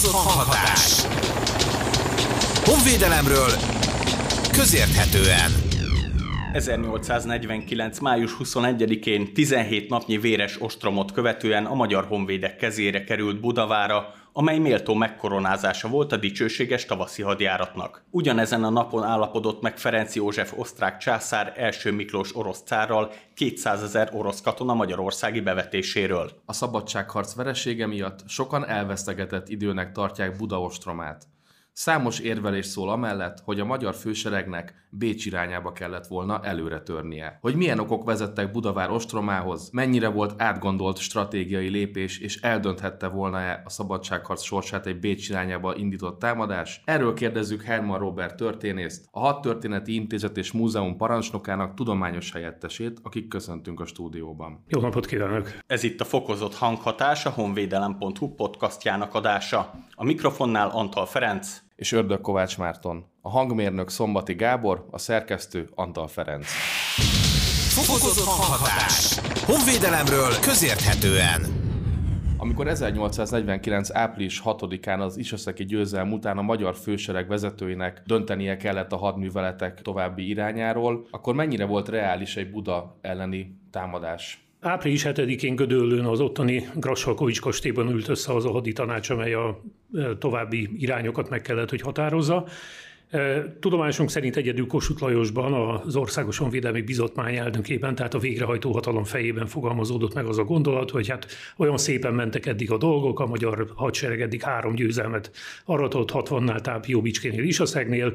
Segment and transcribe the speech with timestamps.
[0.00, 1.02] Fokozott hanghatás.
[2.64, 3.50] Honvédelemről
[4.52, 5.50] közérthetően.
[6.52, 7.98] 1849.
[7.98, 14.94] május 21-én 17 napnyi véres ostromot követően a magyar honvédek kezére került Budavára, amely méltó
[14.94, 18.04] megkoronázása volt a dicsőséges tavaszi hadjáratnak.
[18.10, 24.10] Ugyanezen a napon állapodott meg Ferenc József osztrák császár első Miklós orosz cárral 200 ezer
[24.12, 26.30] orosz katona magyarországi bevetéséről.
[26.44, 31.26] A szabadságharc veresége miatt sokan elvesztegetett időnek tartják Buda ostromát.
[31.72, 37.38] Számos érvelés szól amellett, hogy a magyar főseregnek Bécs irányába kellett volna előre törnie.
[37.40, 43.70] Hogy milyen okok vezettek Budavár ostromához, mennyire volt átgondolt stratégiai lépés, és eldönthette volna-e a
[43.70, 46.82] szabadságharc sorsát egy Bécs irányába indított támadás?
[46.84, 53.28] Erről kérdezzük Herman Robert történészt, a Hat Történeti Intézet és Múzeum parancsnokának tudományos helyettesét, akik
[53.28, 54.64] köszöntünk a stúdióban.
[54.68, 55.48] Jó napot kívánok!
[55.66, 59.70] Ez itt a Fokozott Hanghatás, a honvédelem.hu podcastjának adása.
[59.94, 63.04] A mikrofonnál Antal Ferenc, és Ördög Kovács Márton.
[63.20, 66.46] A hangmérnök Szombati Gábor, a szerkesztő Antal Ferenc.
[67.68, 69.18] Fokozott hanghatás.
[69.46, 71.40] Honvédelemről közérthetően.
[72.36, 73.94] Amikor 1849.
[73.94, 80.28] április 6-án az Isaszeki győzelm után a magyar fősereg vezetőinek döntenie kellett a hadműveletek további
[80.28, 84.49] irányáról, akkor mennyire volt reális egy Buda elleni támadás?
[84.60, 89.62] Április 7-én Gödöllőn az ottani Grassalkovics kastélyban ült össze az a haditanács, amely a
[90.18, 92.46] további irányokat meg kellett, hogy határozza.
[93.60, 99.46] Tudomásunk szerint egyedül Kossuth Lajosban, az Országos Honvédelmi Bizotmány elnökében, tehát a végrehajtó hatalom fejében
[99.46, 103.72] fogalmazódott meg az a gondolat, hogy hát olyan szépen mentek eddig a dolgok, a magyar
[103.74, 105.30] hadsereg eddig három győzelmet
[105.64, 108.14] aratott 60-nál táp Jóbicskénél, Isaszegnél,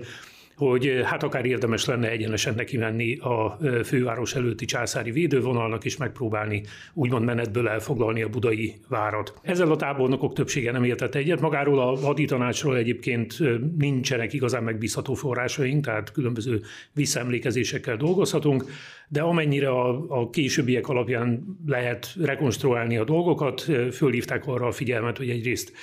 [0.56, 6.64] hogy hát akár érdemes lenne egyenesen neki menni a főváros előtti császári védővonalnak, és megpróbálni
[6.94, 9.34] úgymond menetből elfoglalni a budai várat.
[9.42, 11.42] Ezzel a tábornokok többsége nem értett egyet.
[11.42, 13.38] Magáról a haditanácsról egyébként
[13.78, 16.62] nincsenek igazán megbízható forrásaink, tehát különböző
[16.94, 18.66] visszaemlékezésekkel dolgozhatunk,
[19.08, 25.30] de amennyire a, a későbbiek alapján lehet rekonstruálni a dolgokat, fölhívták arra a figyelmet, hogy
[25.30, 25.74] egyrészt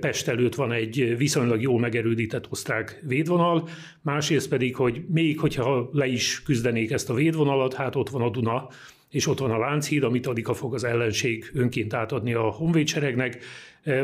[0.00, 3.68] Pest előtt van egy viszonylag jól megerődített osztrák védvonal,
[4.02, 8.30] másrészt pedig, hogy még hogyha le is küzdenék ezt a védvonalat, hát ott van a
[8.30, 8.68] Duna,
[9.10, 13.44] és ott van a Lánchíd, amit addig a fog az ellenség önként átadni a honvédseregnek,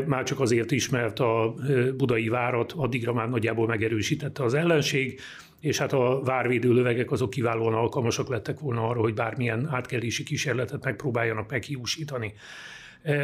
[0.05, 1.55] már csak azért is, mert a
[1.97, 5.19] budai várat addigra már nagyjából megerősítette az ellenség,
[5.59, 10.83] és hát a várvédő lövegek azok kiválóan alkalmasak lettek volna arra, hogy bármilyen átkelési kísérletet
[10.83, 12.33] megpróbáljanak meghiúsítani.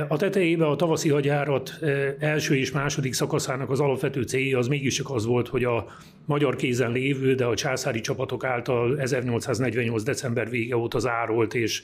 [0.07, 1.79] A tetejében a tavaszi hagyárat
[2.19, 5.85] első és második szakaszának az alapvető célja az mégiscsak az volt, hogy a
[6.25, 10.03] magyar kézen lévő, de a császári csapatok által 1848.
[10.03, 11.83] december vége óta zárolt és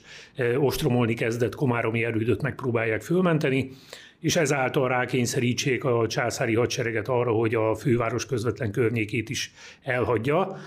[0.57, 3.71] ostromolni kezdett komáromi erődöt megpróbálják fölmenteni
[4.19, 9.51] és ezáltal rákényszerítsék a császári hadsereget arra, hogy a főváros közvetlen környékét is
[9.83, 10.57] elhagyja.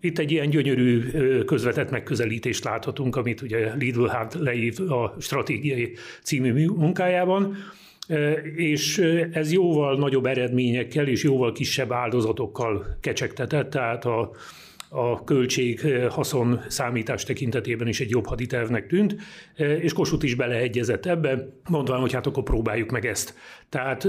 [0.00, 1.00] Itt egy ilyen gyönyörű
[1.44, 5.92] közvetett megközelítést láthatunk, amit ugye Lidl hát leív a stratégiai
[6.22, 7.56] című munkájában
[8.56, 8.98] és
[9.32, 14.30] ez jóval nagyobb eredményekkel és jóval kisebb áldozatokkal kecsegtetett, tehát a
[14.96, 19.16] a költség-haszon számítás tekintetében is egy jobb haditervnek tűnt,
[19.56, 23.34] és Kossuth is beleegyezett ebbe, mondván, hogy hát akkor próbáljuk meg ezt.
[23.68, 24.04] Tehát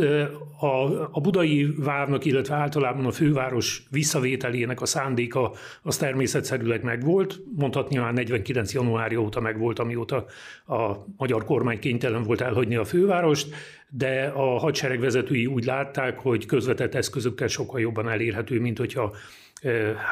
[0.59, 7.97] a, a budai várnak, illetve általában a főváros visszavételének a szándéka az természetszerűleg megvolt, mondhatni
[7.97, 8.73] már 49.
[8.73, 10.25] januárja óta megvolt, amióta
[10.67, 13.55] a magyar kormány kénytelen volt elhagyni a fővárost,
[13.89, 19.15] de a hadsereg vezetői úgy látták, hogy közvetett eszközökkel sokkal jobban elérhető, mint hogyha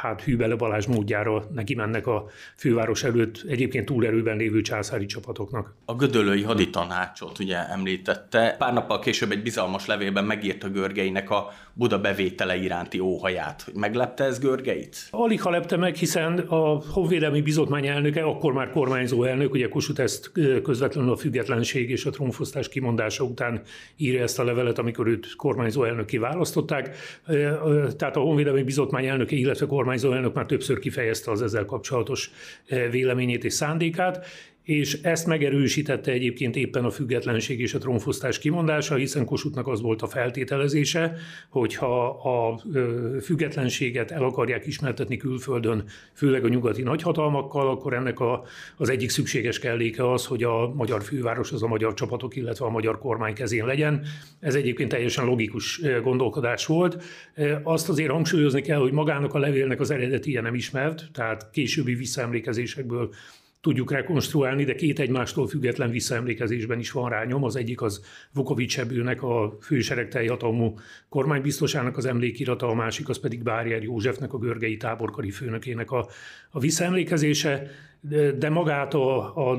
[0.02, 2.26] hát Hűbele Balázs módjára neki mennek a
[2.56, 5.74] főváros előtt egyébként túlerőben lévő császári csapatoknak.
[5.86, 8.56] A gödölői haditanácsot ugye említette.
[8.58, 13.66] Pár nappal később egy bizalmas levélben megírta Görgeinek a Buda bevétele iránti óhaját.
[13.74, 15.08] Meglepte ez Görgeit?
[15.12, 20.02] Alig ha lepte meg, hiszen a Honvédelmi Bizotmány elnöke, akkor már kormányzó elnök, ugye Kossuth
[20.02, 20.32] ezt
[20.64, 23.62] közvetlenül a függetlenség és a trónfosztás kimondása után
[23.98, 26.98] írja ezt a levelet, amikor őt kormányzó elnöki választották.
[27.98, 32.32] Tehát a Honvédelmi Bizotmány elnöke, illetve kormányzó elnök már többször kifejezte az ezzel kapcsolatos
[32.92, 34.26] véleményét és szándékát,
[34.66, 40.02] és ezt megerősítette egyébként éppen a függetlenség és a trónfosztás kimondása, hiszen Kossuthnak az volt
[40.02, 41.16] a feltételezése,
[41.50, 42.62] hogyha a
[43.22, 45.84] függetlenséget el akarják ismertetni külföldön,
[46.14, 48.44] főleg a nyugati nagyhatalmakkal, akkor ennek a,
[48.78, 52.70] az egyik szükséges kelléke az, hogy a magyar főváros az a magyar csapatok, illetve a
[52.70, 54.06] magyar kormány kezén legyen.
[54.40, 57.04] Ez egyébként teljesen logikus gondolkodás volt.
[57.64, 63.10] Azt azért hangsúlyozni kell, hogy magának a levélnek az eredeti nem ismert, tehát későbbi visszaemlékezésekből
[63.66, 67.44] tudjuk rekonstruálni, de két egymástól független visszaemlékezésben is van rányom.
[67.44, 68.02] Az egyik az
[68.34, 70.78] Vukovics Ebőnek, a fősereg teljehatalmú
[71.10, 76.08] kormánybiztosának az emlékirata, a másik az pedig Bárjer Józsefnek, a görgei táborkari főnökének a,
[76.50, 77.72] a visszaemlékezése
[78.38, 79.56] de magát a, a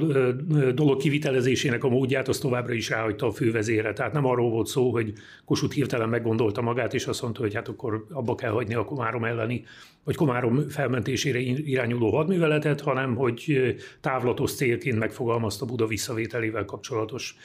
[0.73, 3.93] dolog kivitelezésének a módját az továbbra is ráhagyta a fővezére.
[3.93, 5.13] Tehát nem arról volt szó, hogy
[5.45, 9.25] Kossuth hirtelen meggondolta magát, és azt mondta, hogy hát akkor abba kell hagyni a Komárom
[9.25, 9.65] elleni,
[10.05, 17.37] vagy Komárom felmentésére irányuló hadműveletet, hanem hogy távlatos célként megfogalmazta Buda visszavételével kapcsolatos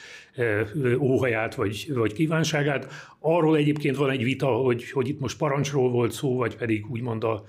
[0.98, 2.92] óhaját vagy, vagy kívánságát.
[3.18, 7.24] Arról egyébként van egy vita, hogy, hogy itt most parancsról volt szó, vagy pedig úgymond
[7.24, 7.44] a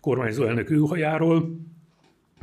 [0.00, 1.56] kormányzó elnök őhajáról.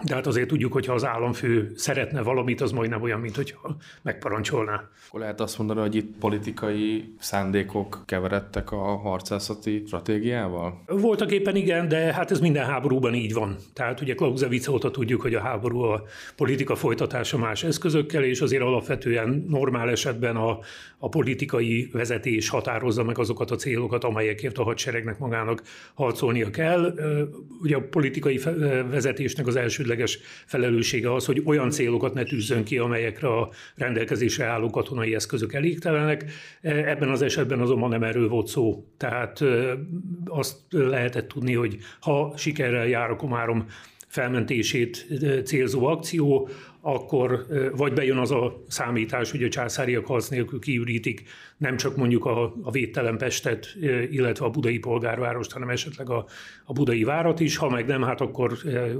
[0.04, 3.76] De hát azért tudjuk, hogy ha az államfő szeretne valamit, az majdnem olyan, mint hogyha
[4.02, 4.90] megparancsolná.
[5.08, 10.84] Akkor lehet azt mondani, hogy itt politikai szándékok keveredtek a harcászati stratégiával?
[10.88, 13.56] Voltak éppen igen, de hát ez minden háborúban így van.
[13.74, 16.04] Tehát ugye Clausewitz óta tudjuk, hogy a háború a
[16.36, 20.60] politika folytatása más eszközökkel, és azért alapvetően normál esetben a,
[20.98, 25.64] a politikai vezetés határozza meg azokat a célokat, amelyekért a hadseregnek magának
[25.94, 26.94] harcolnia kell.
[27.62, 28.40] Ugye a politikai
[28.90, 34.46] vezetésnek az első elsődleges felelőssége az, hogy olyan célokat ne tűzzön ki, amelyekre a rendelkezésre
[34.46, 36.26] álló katonai eszközök elégtelenek.
[36.62, 38.86] Ebben az esetben azonban nem erről volt szó.
[38.98, 39.44] Tehát
[40.26, 43.66] azt lehetett tudni, hogy ha sikerrel jár a Komárom
[44.08, 45.08] felmentését
[45.44, 46.50] célzó akció,
[46.88, 47.46] akkor
[47.76, 51.24] vagy bejön az a számítás, hogy a császáriak harc nélkül kiürítik
[51.58, 53.76] nem csak mondjuk a, a védtelen Pestet,
[54.10, 56.26] illetve a budai polgárvárost, hanem esetleg a,
[56.66, 57.58] a budai várat is.
[57.58, 58.54] Ha meg nem, hát akkor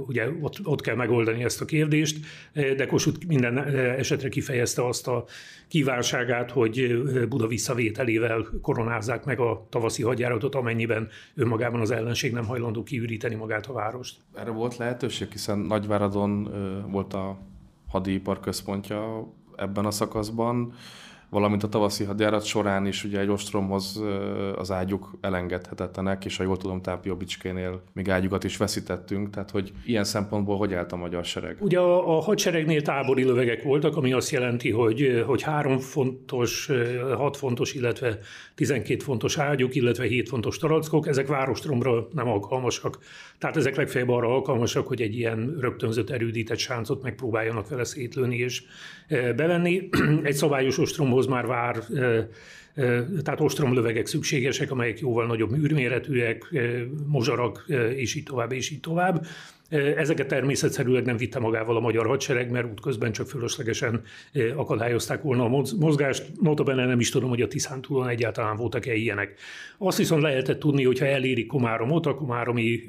[0.06, 2.18] ugye ott, ott kell megoldani ezt a kérdést,
[2.52, 5.24] de Kossuth minden esetre kifejezte azt a
[5.68, 12.82] kívánságát, hogy Buda visszavételével koronázzák meg a tavaszi hadjáratot, amennyiben önmagában az ellenség nem hajlandó
[12.82, 14.16] kiüríteni magát a várost.
[14.34, 16.48] Erre volt lehetőség, hiszen Nagyváradon
[16.90, 17.54] volt a
[17.88, 20.72] hadipar központja ebben a szakaszban,
[21.30, 24.02] valamint a tavaszi hadjárat során is ugye egy ostromhoz
[24.56, 30.04] az ágyuk elengedhetetlenek, és ha jól tudom, Tápióbicskénél még ágyukat is veszítettünk, tehát hogy ilyen
[30.04, 31.56] szempontból hogy állt a magyar sereg?
[31.60, 36.70] Ugye a, a hadseregnél tábori lövegek voltak, ami azt jelenti, hogy, hogy három fontos,
[37.16, 38.18] hat fontos, illetve
[38.54, 42.98] 12 fontos ágyuk, illetve 7 fontos tarackok, ezek várostromra nem alkalmasak.
[43.38, 48.62] Tehát ezek legfeljebb arra alkalmasak, hogy egy ilyen rögtönzött erődített sáncot megpróbáljanak vele szétlőni és
[49.08, 49.88] bevenni.
[50.22, 51.76] Egy szabályos ostromhoz már vár
[53.22, 56.54] tehát ostromlövegek szükségesek, amelyek jóval nagyobb műrméretűek,
[57.06, 57.64] mozsarak,
[57.94, 59.26] és így tovább, és így tovább.
[59.68, 64.02] Ezeket természetszerűleg nem vitte magával a magyar hadsereg, mert útközben csak fölöslegesen
[64.56, 66.26] akadályozták volna a mozgást.
[66.40, 69.34] Notabene nem is tudom, hogy a Tiszántúlon egyáltalán voltak-e ilyenek.
[69.78, 72.80] Azt viszont lehetett tudni, hogy ha elérik Komáromot, a Komáromi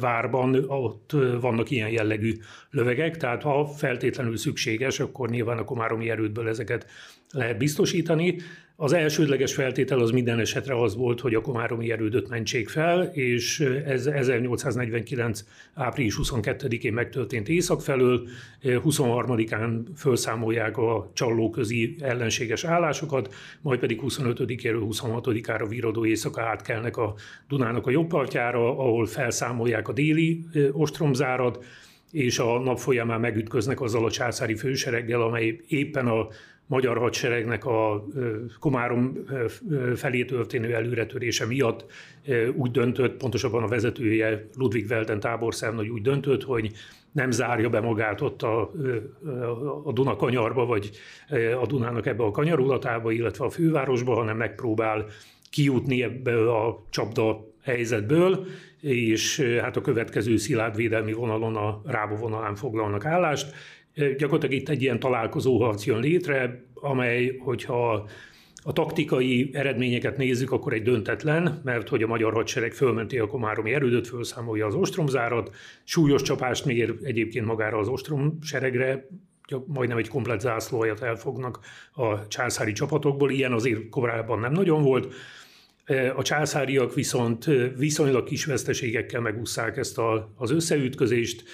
[0.00, 1.10] várban ott
[1.40, 2.32] vannak ilyen jellegű
[2.70, 6.86] lövegek, tehát ha feltétlenül szükséges, akkor nyilván a Komáromi erődből ezeket
[7.32, 8.36] lehet biztosítani.
[8.76, 13.60] Az elsődleges feltétel az minden esetre az volt, hogy a komáromi erődöt mentsék fel, és
[13.86, 15.44] ez 1849.
[15.74, 18.28] április 22-én megtörtént észak felől,
[18.62, 27.14] 23-án felszámolják a csallóközi ellenséges állásokat, majd pedig 25-éről 26-ára viradó éjszaka átkelnek a
[27.48, 31.64] Dunának a jobb partjára, ahol felszámolják a déli ostromzárat,
[32.10, 36.28] és a nap folyamán megütköznek azzal a császári fősereggel, amely éppen a
[36.66, 38.04] magyar hadseregnek a
[38.58, 39.18] Komárom
[39.94, 41.84] felé történő előretörése miatt
[42.54, 46.72] úgy döntött, pontosabban a vezetője Ludwig Welten táborszernagy úgy döntött, hogy
[47.12, 48.72] nem zárja be magát ott a,
[49.84, 50.90] a Duna kanyarba, vagy
[51.60, 55.06] a Dunának ebbe a kanyarulatába, illetve a fővárosba, hanem megpróbál
[55.50, 58.46] kijutni ebből a csapda helyzetből,
[58.80, 63.54] és hát a következő szilárd védelmi vonalon, a Rába vonalán foglalnak állást,
[63.94, 68.08] Gyakorlatilag itt egy ilyen találkozóharc jön létre, amely, hogyha
[68.64, 73.72] a taktikai eredményeket nézzük, akkor egy döntetlen, mert hogy a magyar hadsereg fölmenti a komáromi
[73.72, 79.06] erődöt, felszámolja az ostromzárat, súlyos csapást mér egyébként magára az ostromseregre,
[79.66, 81.58] majdnem egy komplet zászlóajat elfognak
[81.92, 85.14] a császári csapatokból, ilyen azért korábban nem nagyon volt.
[86.16, 87.44] A császáriak viszont
[87.76, 91.44] viszonylag kis veszteségekkel megúszszák ezt a, az összeütközést,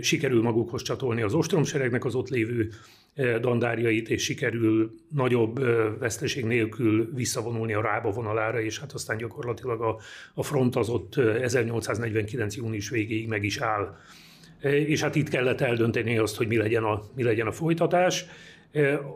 [0.00, 2.70] sikerül magukhoz csatolni az ostromseregnek az ott lévő
[3.40, 5.60] dandárjait, és sikerül nagyobb
[5.98, 9.98] veszteség nélkül visszavonulni a Rába vonalára, és hát aztán gyakorlatilag a,
[10.34, 12.56] a front az ott 1849.
[12.56, 13.96] június végéig meg is áll.
[14.60, 18.24] És hát itt kellett eldönteni azt, hogy mi legyen a, mi legyen a folytatás.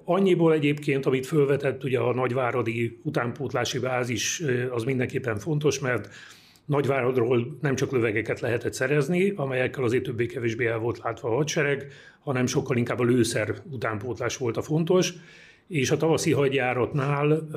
[0.04, 6.08] Annyiból egyébként, amit felvetett, ugye a nagyváradi utánpótlási bázis az mindenképpen fontos, mert
[6.64, 11.86] Nagyváradról nem csak lövegeket lehetett szerezni, amelyekkel azért többé-kevésbé el volt látva a hadsereg,
[12.20, 15.12] hanem sokkal inkább a lőszer utánpótlás volt a fontos,
[15.68, 17.48] és a tavaszi hadjáratnál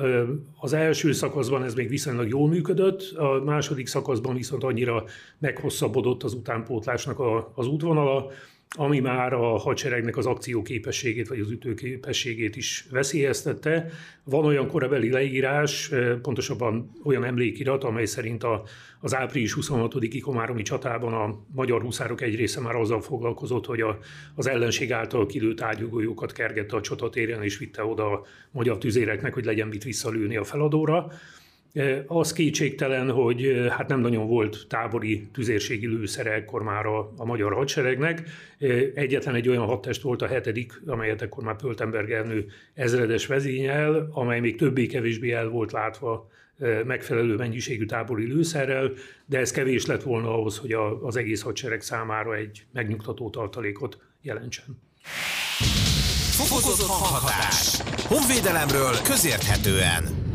[0.60, 5.04] az első szakaszban ez még viszonylag jól működött, a második szakaszban viszont annyira
[5.38, 7.20] meghosszabbodott az utánpótlásnak
[7.54, 8.30] az útvonala,
[8.76, 13.90] ami már a hadseregnek az akcióképességét vagy az ütőképességét is veszélyeztette.
[14.24, 15.90] Van olyan korabeli leírás,
[16.22, 18.62] pontosabban olyan emlékirat, amely szerint a,
[19.00, 23.98] az április 26-i komáromi csatában a magyar huszárok egy része már azzal foglalkozott, hogy a,
[24.34, 29.44] az ellenség által kilőtt ágyugójókat kergette a csatatéren, és vitte oda a magyar tüzéreknek, hogy
[29.44, 31.12] legyen mit visszalőni a feladóra.
[32.06, 37.52] Az kétségtelen, hogy hát nem nagyon volt tábori tüzérségi lőszere ekkor már a, a magyar
[37.52, 38.22] hadseregnek.
[38.94, 44.40] Egyetlen egy olyan hadtest volt a hetedik, amelyet ekkor már Pöltenberg elnő ezredes vezényel, amely
[44.40, 46.30] még többé-kevésbé el volt látva
[46.84, 48.92] megfelelő mennyiségű tábori lőszerrel,
[49.26, 53.98] de ez kevés lett volna ahhoz, hogy a, az egész hadsereg számára egy megnyugtató tartalékot
[54.22, 54.80] jelentsen.
[56.30, 57.80] Fokozott hanghatás.
[58.08, 60.27] Honvédelemről közérthetően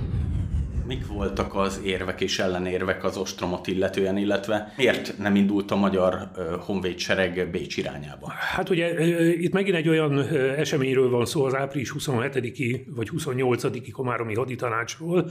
[0.87, 6.31] mik voltak az érvek és ellenérvek az ostromot illetően, illetve miért nem indult a magyar
[6.59, 8.29] honvédsereg Bécs irányába?
[8.29, 10.19] Hát ugye itt megint egy olyan
[10.57, 15.29] eseményről van szó, az április 27-i vagy 28-i Komáromi haditanácsról,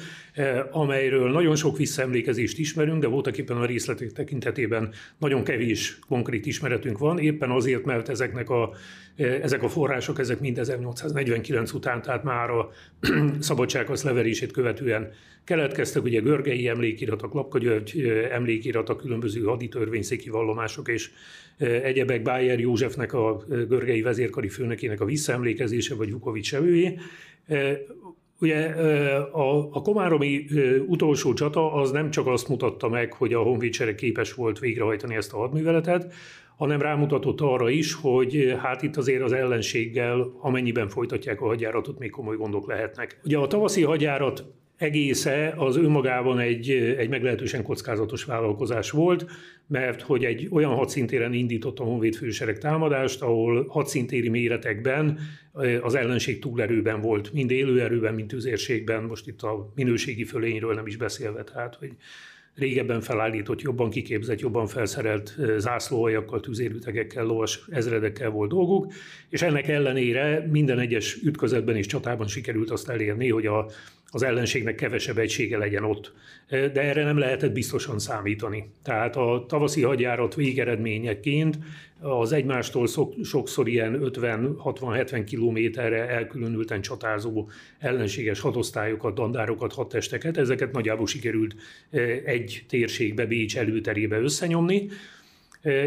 [0.71, 6.99] amelyről nagyon sok visszaemlékezést ismerünk, de voltak éppen a részletek tekintetében nagyon kevés konkrét ismeretünk
[6.99, 8.73] van, éppen azért, mert ezeknek a,
[9.17, 12.71] ezek a források, ezek mind 1849 után, tehát már a
[13.41, 15.13] szabadsághoz leverését követően
[15.45, 18.01] Keletkeztek ugye Görgei emlékiratok, Lapka György
[18.31, 21.11] emlékiratok, különböző haditörvényszéki vallomások és
[21.59, 26.99] egyebek Bájer Józsefnek, a Görgei vezérkari főnökének a visszaemlékezése, vagy Vukovics evőjé.
[28.41, 28.67] Ugye
[29.33, 30.47] a, a komáromi
[30.87, 35.33] utolsó csata az nem csak azt mutatta meg, hogy a honvédsereg képes volt végrehajtani ezt
[35.33, 36.13] a hadműveletet,
[36.63, 42.11] hanem rámutatott arra is, hogy hát itt azért az ellenséggel, amennyiben folytatják a hadjáratot, még
[42.11, 43.21] komoly gondok lehetnek.
[43.25, 44.45] Ugye a tavaszi hadjárat
[44.77, 49.27] egésze az önmagában egy, egy meglehetősen kockázatos vállalkozás volt,
[49.67, 55.19] mert hogy egy olyan hadszintéren indított a Honvéd fősereg támadást, ahol hadszintéri méretekben
[55.81, 60.97] az ellenség túlerőben volt, mind élőerőben, mind tüzérségben, most itt a minőségi fölényről nem is
[60.97, 61.91] beszélve, tehát hogy
[62.55, 68.93] régebben felállított, jobban kiképzett, jobban felszerelt zászlóhajakkal, tüzérütegekkel, lovas ezredekkel volt dolguk,
[69.29, 73.67] és ennek ellenére minden egyes ütközetben és csatában sikerült azt elérni, hogy a
[74.15, 76.13] az ellenségnek kevesebb egysége legyen ott.
[76.49, 78.71] De erre nem lehetett biztosan számítani.
[78.83, 81.59] Tehát a tavaszi hadjárat végeredményeként
[82.01, 82.87] az egymástól
[83.23, 91.55] sokszor ilyen 50-60-70 kilométerre elkülönülten csatázó ellenséges hadosztályokat, dandárokat, hadtesteket, ezeket nagyjából sikerült
[92.25, 94.89] egy térségbe, Bécs előterébe összenyomni,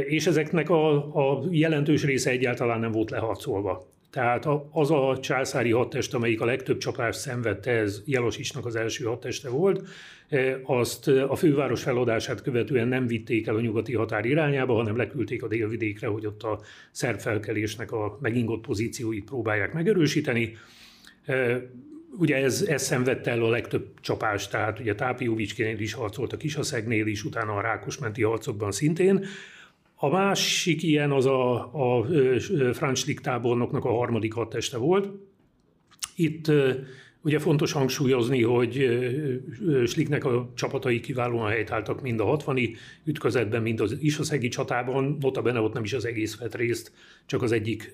[0.05, 3.95] és ezeknek a, a jelentős része egyáltalán nem volt leharcolva.
[4.16, 9.50] Tehát az a császári hadtest, amelyik a legtöbb csapást szenvedte, ez Jelosisnak az első hadteste
[9.50, 9.88] volt,
[10.30, 15.44] e, azt a főváros feladását követően nem vitték el a nyugati határ irányába, hanem leküldték
[15.44, 20.58] a délvidékre, hogy ott a szerb felkelésnek a megingott pozícióit próbálják megerősíteni.
[21.26, 21.62] E,
[22.18, 27.08] ugye ez, ez szenvedte el a legtöbb csapást, tehát ugye Tápióvicskénél is harcolt, a Kisaszegnél
[27.08, 29.26] is, utána a Rákosmenti harcokban szintén.
[29.96, 31.54] A másik ilyen az a,
[32.00, 32.06] a
[32.74, 35.10] Franz tábornoknak a harmadik hadteste volt.
[36.16, 36.52] Itt
[37.22, 39.00] ugye fontos hangsúlyozni, hogy
[39.86, 42.58] Schlicknek a csapatai kiválóan helytáltak mind a 60
[43.04, 46.92] ütközetben, mind az Isaszegi csatában, notabene ott nem is az egész vett részt,
[47.25, 47.92] csak az egyik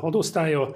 [0.00, 0.74] hadosztálya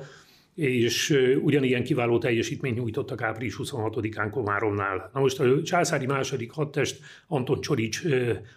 [0.54, 5.11] és ugyanilyen kiváló teljesítményt nyújtottak április 26-án Komáromnál.
[5.14, 8.02] Na most a császári második hadtest Anton Csorics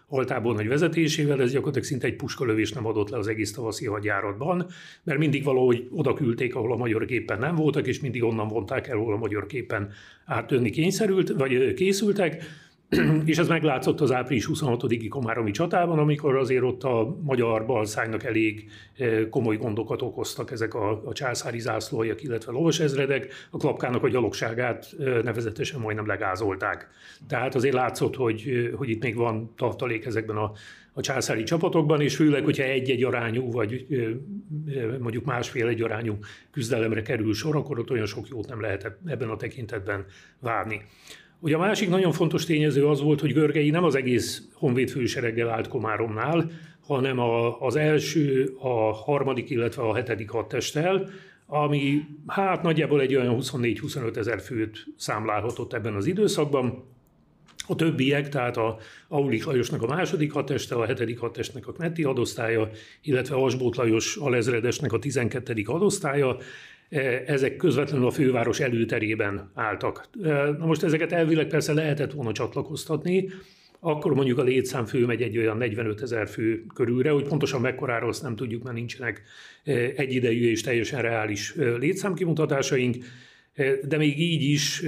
[0.07, 4.67] altából nagy vezetésével, ez gyakorlatilag szinte egy puskalövés nem adott le az egész tavaszi hadjáratban,
[5.03, 8.87] mert mindig valahogy oda küldték, ahol a magyar képen nem voltak, és mindig onnan vonták
[8.87, 9.91] el, ahol a magyar képen
[10.25, 12.43] áttönni kényszerült, vagy készültek,
[13.25, 18.69] és ez meglátszott az április 26-i Komáromi csatában, amikor azért ott a magyar balszánynak elég
[18.97, 24.95] eh, komoly gondokat okoztak ezek a, a császári zászlójak, illetve lovasezredek, a klapkának a gyalogságát
[24.99, 26.89] eh, nevezetesen majdnem legázolták.
[27.27, 30.51] Tehát azért látszott, hogy, eh, hogy itt még van tartalék ezekben a,
[30.93, 33.85] a császári csapatokban, és főleg, hogyha egy-egy arányú, vagy
[34.99, 36.17] mondjuk másfél egy arányú
[36.51, 40.05] küzdelemre kerül sor, akkor ott olyan sok jót nem lehet ebben a tekintetben
[40.39, 40.81] várni.
[41.39, 45.49] Ugye a másik nagyon fontos tényező az volt, hogy Görgei nem az egész honvéd fősereggel
[45.49, 46.51] állt Komáromnál,
[46.87, 51.09] hanem a, az első, a harmadik, illetve a hetedik hadtesttel,
[51.47, 56.83] ami hát nagyjából egy olyan 24-25 ezer főt számlálhatott ebben az időszakban.
[57.67, 58.77] A többiek, tehát a
[59.07, 62.69] Aulik Lajosnak a második hadteste, a hetedik hadtestnek a Knetti hadosztálya,
[63.01, 66.37] illetve Asbót Lajos alezredesnek a tizenkettedik hadosztálya,
[67.25, 70.09] ezek közvetlenül a főváros előterében álltak.
[70.57, 73.29] Na most ezeket elvileg persze lehetett volna csatlakoztatni,
[73.79, 78.23] akkor mondjuk a létszám főmegy egy olyan 45 ezer fő körülre, hogy pontosan mekkorára azt
[78.23, 79.21] nem tudjuk, mert nincsenek
[79.95, 82.95] egyidejű és teljesen reális létszámkimutatásaink,
[83.83, 84.83] de még így is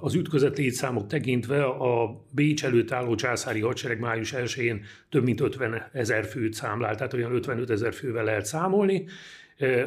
[0.00, 5.88] az ütközet létszámok tekintve a Bécs előtt álló császári hadsereg május 1-én több mint 50
[5.92, 9.04] ezer főt számlál, tehát olyan 55 ezer fővel lehet számolni.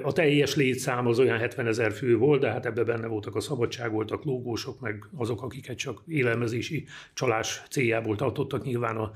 [0.02, 3.40] A teljes létszám az olyan 70 ezer fő volt, de hát ebben benne voltak a
[3.40, 9.12] szabadság, voltak lógósok, meg azok, akiket csak élelmezési csalás céljából tartottak nyilván a,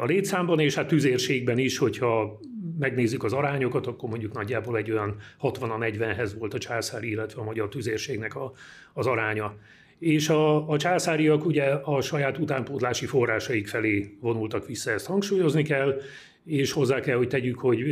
[0.00, 2.40] a létszámban, és hát tüzérségben is, hogyha
[2.78, 7.40] megnézzük az arányokat, akkor mondjuk nagyjából egy olyan 60 a 40-hez volt a császári, illetve
[7.40, 8.52] a magyar tüzérségnek a,
[8.92, 9.56] az aránya.
[9.98, 16.00] És a, a császáriak ugye a saját utánpótlási forrásaik felé vonultak vissza, ezt hangsúlyozni kell,
[16.44, 17.84] és hozzá kell, hogy tegyük, hogy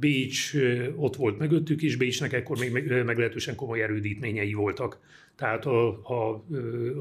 [0.00, 0.52] Bécs
[0.96, 2.72] ott volt mögöttük is, Bécsnek ekkor még
[3.04, 4.98] meglehetősen komoly erődítményei voltak.
[5.36, 6.44] Tehát a, a,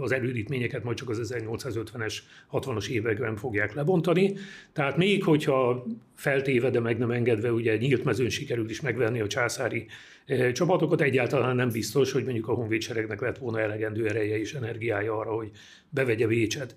[0.01, 2.17] az erődítményeket majd csak az 1850-es,
[2.51, 4.33] 60-as években fogják lebontani.
[4.73, 9.27] Tehát még hogyha feltéve, de meg nem engedve, ugye nyílt mezőn sikerül is megvenni a
[9.27, 9.85] császári
[10.53, 15.31] csapatokat, egyáltalán nem biztos, hogy mondjuk a honvédseregnek lett volna elegendő ereje és energiája arra,
[15.31, 15.51] hogy
[15.89, 16.75] bevegye Bécset.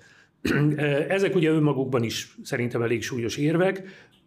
[1.08, 3.82] Ezek ugye önmagukban is szerintem elég súlyos érvek.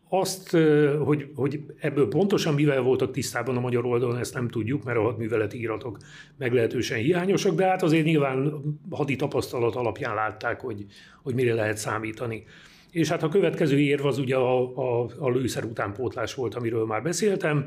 [0.10, 0.58] Azt,
[1.04, 5.02] hogy, hogy ebből pontosan mivel voltak tisztában a magyar oldalon, ezt nem tudjuk, mert a
[5.02, 5.98] hadműveleti íratok
[6.38, 10.86] meglehetősen hiányosak, de hát azért nyilván hadi tapasztalat alapján látták, hogy,
[11.24, 12.44] hogy mire lehet számítani.
[12.92, 17.04] És hát a következő érv az ugye a, a, a lőszer utánpótlás volt, amiről már
[17.04, 17.66] beszéltem.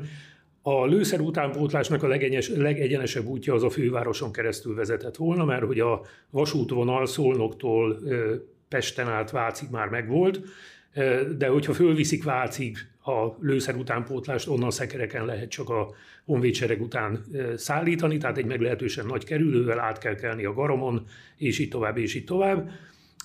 [0.69, 5.79] A lőszer utánpótlásnak a legegyes, legegyenesebb útja az a fővároson keresztül vezetett volna, mert hogy
[5.79, 7.99] a vasútvonal Szolnoktól
[8.67, 10.41] Pesten át Vácig már megvolt,
[11.37, 15.93] de hogyha fölviszik Vácig a lőszer utánpótlást, onnan szekereken lehet csak a
[16.25, 21.05] honvédsereg után szállítani, tehát egy meglehetősen nagy kerülővel át kell kelni a Garamon,
[21.37, 22.69] és így tovább, és így tovább.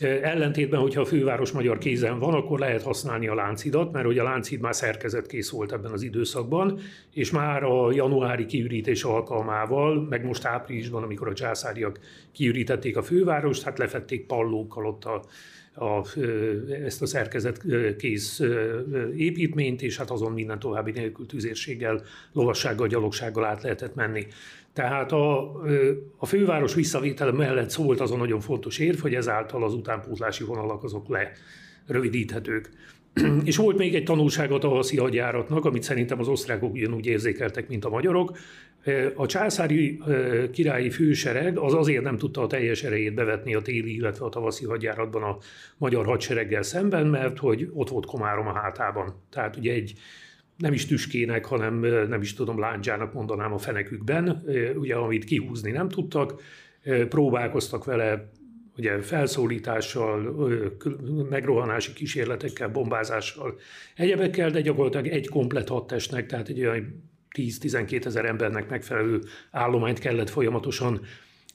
[0.03, 4.23] Ellentétben, hogyha a főváros magyar kézen van, akkor lehet használni a láncidat, mert hogy a
[4.23, 6.79] láncid már szerkezetkész volt ebben az időszakban,
[7.13, 12.01] és már a januári kiürítés alkalmával, meg most áprilisban, amikor a császáriak
[12.33, 15.23] kiürítették a fővárost, hát lefették pallókkal ott a,
[15.75, 16.07] a,
[16.85, 17.65] ezt a szerkezet
[17.99, 18.41] kész
[19.17, 24.27] építményt, és hát azon minden további nélkül tüzérséggel, lovassággal, gyalogsággal át lehetett menni.
[24.73, 25.53] Tehát a,
[26.17, 30.85] a főváros visszavétele mellett szólt az a nagyon fontos érv, hogy ezáltal az utánpótlási vonalak
[30.85, 31.19] azok
[31.87, 32.71] lerövidíthetők.
[33.45, 37.85] És volt még egy tanulság a tavaszi hadjáratnak, amit szerintem az osztrákok ugyanúgy érzékeltek, mint
[37.85, 38.39] a magyarok.
[39.15, 40.01] A császári
[40.53, 44.65] királyi fősereg az azért nem tudta a teljes erejét bevetni a téli, illetve a tavaszi
[44.65, 45.39] hadjáratban a
[45.77, 49.15] magyar hadsereggel szemben, mert hogy ott volt Komárom a hátában.
[49.31, 49.95] Tehát ugye egy
[50.57, 51.75] nem is tüskének, hanem
[52.09, 54.43] nem is tudom, láncsának mondanám a fenekükben,
[54.75, 56.43] ugye amit kihúzni nem tudtak,
[57.09, 58.31] próbálkoztak vele
[58.77, 60.35] ugye felszólítással,
[61.31, 63.59] megrohanási kísérletekkel, bombázással,
[63.97, 70.31] egyebekkel, de gyakorlatilag egy komplet hadtestnek, tehát egy olyan 10-12 ezer embernek megfelelő állományt kellett
[70.31, 71.01] folyamatosan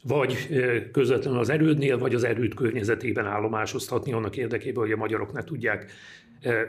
[0.03, 0.47] vagy
[0.91, 5.91] közvetlenül az erődnél, vagy az erőd környezetében állomásoztatni annak érdekében, hogy a magyarok ne tudják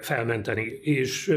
[0.01, 0.63] felmenteni.
[0.83, 1.35] És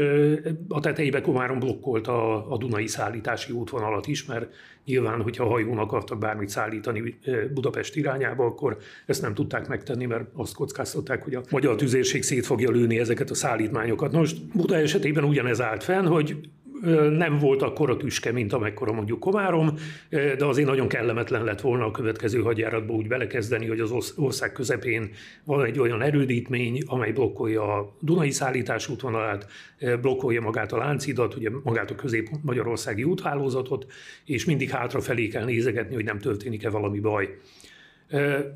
[0.68, 6.18] a tetejébe Komárom blokkolt a, a Dunai szállítási útvonalat is, mert nyilván, hogyha hajón akartak
[6.18, 7.18] bármit szállítani
[7.54, 12.46] Budapest irányába, akkor ezt nem tudták megtenni, mert azt kockáztatták, hogy a magyar tüzérség szét
[12.46, 14.12] fogja lőni ezeket a szállítmányokat.
[14.12, 16.36] Most Buda esetében ugyanez állt fenn, hogy
[17.10, 19.74] nem volt akkora tüske, mint amekkora mondjuk Komárom,
[20.10, 25.10] de azért nagyon kellemetlen lett volna a következő hadjáratba úgy belekezdeni, hogy az ország közepén
[25.44, 29.46] van egy olyan erődítmény, amely blokkolja a Dunai szállítás útvonalát,
[30.00, 33.86] blokkolja magát a Láncidat, ugye magát a közép-magyarországi úthálózatot,
[34.24, 37.38] és mindig hátrafelé kell nézegetni, hogy nem történik-e valami baj.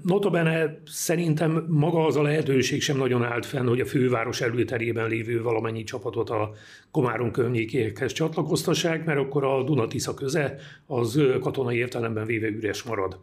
[0.02, 5.42] Notabene szerintem maga az a lehetőség sem nagyon állt fenn, hogy a főváros előterében lévő
[5.42, 6.52] valamennyi csapatot a
[6.90, 13.18] Komárom környékéhez csatlakoztassák, mert akkor a Dunatisza köze az katonai értelemben véve üres marad.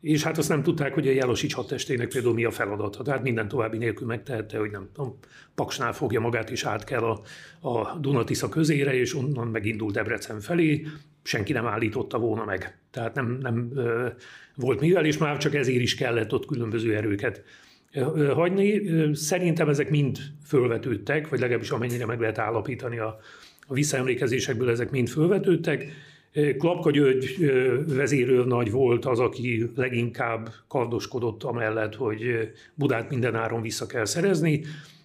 [0.00, 3.02] És hát azt nem tudták, hogy a Jelosics hadtestének például mi a feladata.
[3.02, 5.18] Tehát minden további nélkül megtehette, hogy nem tudom,
[5.54, 7.20] Paksnál fogja magát, és át kell a,
[7.68, 10.86] a Dunatisza közére, és onnan megindul Debrecen felé,
[11.22, 12.78] senki nem állította volna meg.
[12.90, 13.72] Tehát nem, nem
[14.56, 17.42] volt mivel, és már csak ezért is kellett ott különböző erőket
[18.34, 18.82] hagyni.
[19.14, 23.18] Szerintem ezek mind fölvetődtek, vagy legalábbis amennyire meg lehet állapítani a,
[23.66, 25.86] a visszaemlékezésekből, ezek mind fölvetődtek.
[26.58, 27.52] Klapka György
[27.94, 34.64] vezérőrnagy volt az, aki leginkább kardoskodott amellett, hogy Budát minden áron vissza kell szerezni,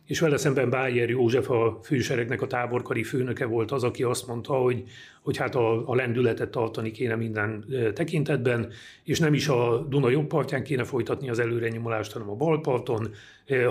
[0.10, 4.54] és vele szemben Bájer József, a főseregnek a táborkari főnöke volt az, aki azt mondta,
[4.54, 4.84] hogy,
[5.22, 8.72] hogy hát a, a lendületet tartani kéne minden tekintetben,
[9.04, 13.14] és nem is a Duna jobb partján kéne folytatni az előrenyomulást, hanem a bal parton.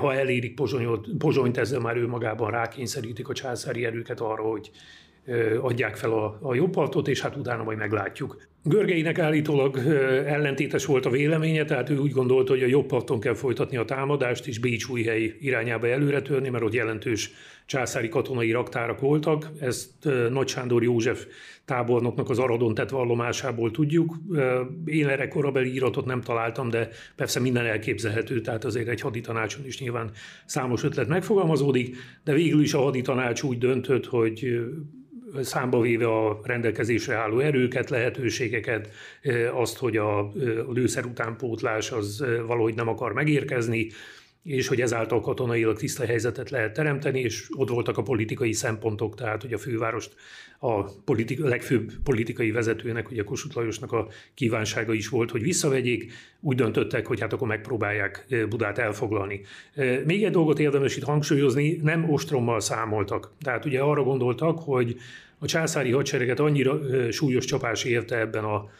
[0.00, 4.70] Ha elérik Pozsonyot, Pozsonyt, ezzel már ő magában rákényszerítik a császári erőket arra, hogy
[5.60, 8.36] adják fel a, a jobb partot, és hát utána majd meglátjuk.
[8.64, 9.76] Görgeinek állítólag
[10.26, 14.46] ellentétes volt a véleménye, tehát ő úgy gondolta, hogy a jobb kell folytatni a támadást,
[14.46, 17.30] és Bécs újhely irányába előre törni, mert ott jelentős
[17.66, 19.48] császári katonai raktárak voltak.
[19.60, 19.90] Ezt
[20.30, 21.26] Nagy Sándor József
[21.64, 24.16] tábornoknak az Aradon tett vallomásából tudjuk.
[24.84, 29.80] Én erre korabeli íratot nem találtam, de persze minden elképzelhető, tehát azért egy haditanácson is
[29.80, 30.10] nyilván
[30.46, 34.60] számos ötlet megfogalmazódik, de végül is a haditanács úgy döntött, hogy
[35.42, 38.90] számba véve a rendelkezésre álló erőket, lehetőségeket,
[39.52, 40.32] azt, hogy a
[40.72, 43.90] lőszer utánpótlás az valahogy nem akar megérkezni,
[44.42, 49.42] és hogy ezáltal katonailag tiszta helyzetet lehet teremteni, és ott voltak a politikai szempontok, tehát
[49.42, 50.14] hogy a fővárost
[50.58, 56.12] a, politika, a legfőbb politikai vezetőnek, ugye Kossuth Lajosnak a kívánsága is volt, hogy visszavegyék,
[56.40, 59.40] úgy döntöttek, hogy hát akkor megpróbálják Budát elfoglalni.
[60.04, 63.32] Még egy dolgot érdemes itt hangsúlyozni, nem ostrommal számoltak.
[63.42, 64.96] Tehát ugye arra gondoltak, hogy
[65.38, 66.80] a császári hadsereget annyira
[67.12, 68.70] súlyos csapás érte ebben a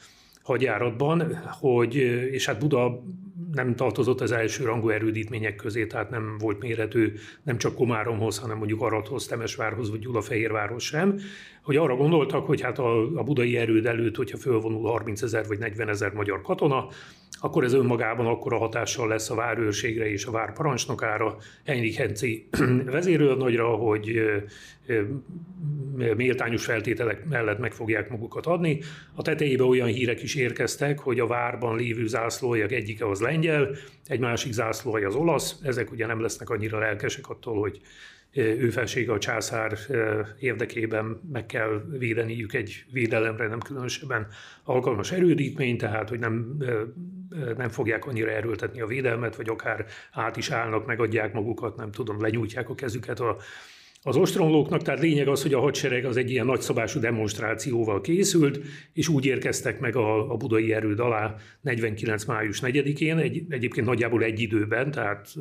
[0.42, 1.94] hadjáratban, hogy,
[2.33, 3.03] és hát Buda
[3.52, 8.56] nem tartozott az első rangú erődítmények közé, tehát nem volt mérhető nem csak Komáromhoz, hanem
[8.58, 11.18] mondjuk Arathoz, Temesvárhoz vagy Gyulafehérvárhoz sem,
[11.68, 15.59] hogy arra gondoltak, hogy hát a, a budai erőd előtt, hogyha fölvonul 30 ezer vagy
[15.59, 16.88] 40 ezer magyar katona,
[17.40, 22.48] akkor ez önmagában akkora hatással lesz a várőrségre és a vár parancsnokára, Heinrich Henci
[22.92, 24.22] vezérőrnagyra, hogy
[26.16, 28.81] méltányos feltételek mellett meg fogják magukat adni.
[29.14, 33.76] A tetejébe olyan hírek is érkeztek, hogy a várban lévő zászlójak egyike az lengyel,
[34.07, 35.61] egy másik zászlója az olasz.
[35.62, 37.81] Ezek ugye nem lesznek annyira lelkesek attól, hogy
[38.33, 39.79] ő felsége a császár
[40.38, 44.27] érdekében meg kell védeniük egy védelemre nem különösebben
[44.64, 46.57] alkalmas erődítmény, tehát hogy nem,
[47.57, 52.21] nem fogják annyira erőltetni a védelmet, vagy akár át is állnak, megadják magukat, nem tudom,
[52.21, 53.37] lenyújtják a kezüket a
[54.02, 58.61] az ostromlóknak, tehát lényeg az, hogy a hadsereg az egy ilyen nagyszabású demonstrációval készült,
[58.92, 62.24] és úgy érkeztek meg a, a budai erőd alá 49.
[62.24, 65.34] május 4-én, egy, egyébként nagyjából egy időben, tehát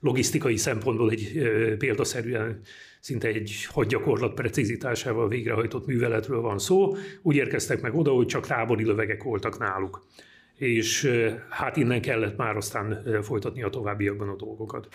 [0.00, 1.42] logisztikai szempontból egy
[1.78, 2.60] példaszerűen
[3.00, 6.94] szinte egy hadgyakorlat precizitásával végrehajtott műveletről van szó.
[7.22, 10.06] Úgy érkeztek meg oda, hogy csak tábori lövegek voltak náluk
[10.54, 11.10] és
[11.50, 14.88] hát innen kellett már aztán folytatni a továbbiakban a dolgokat.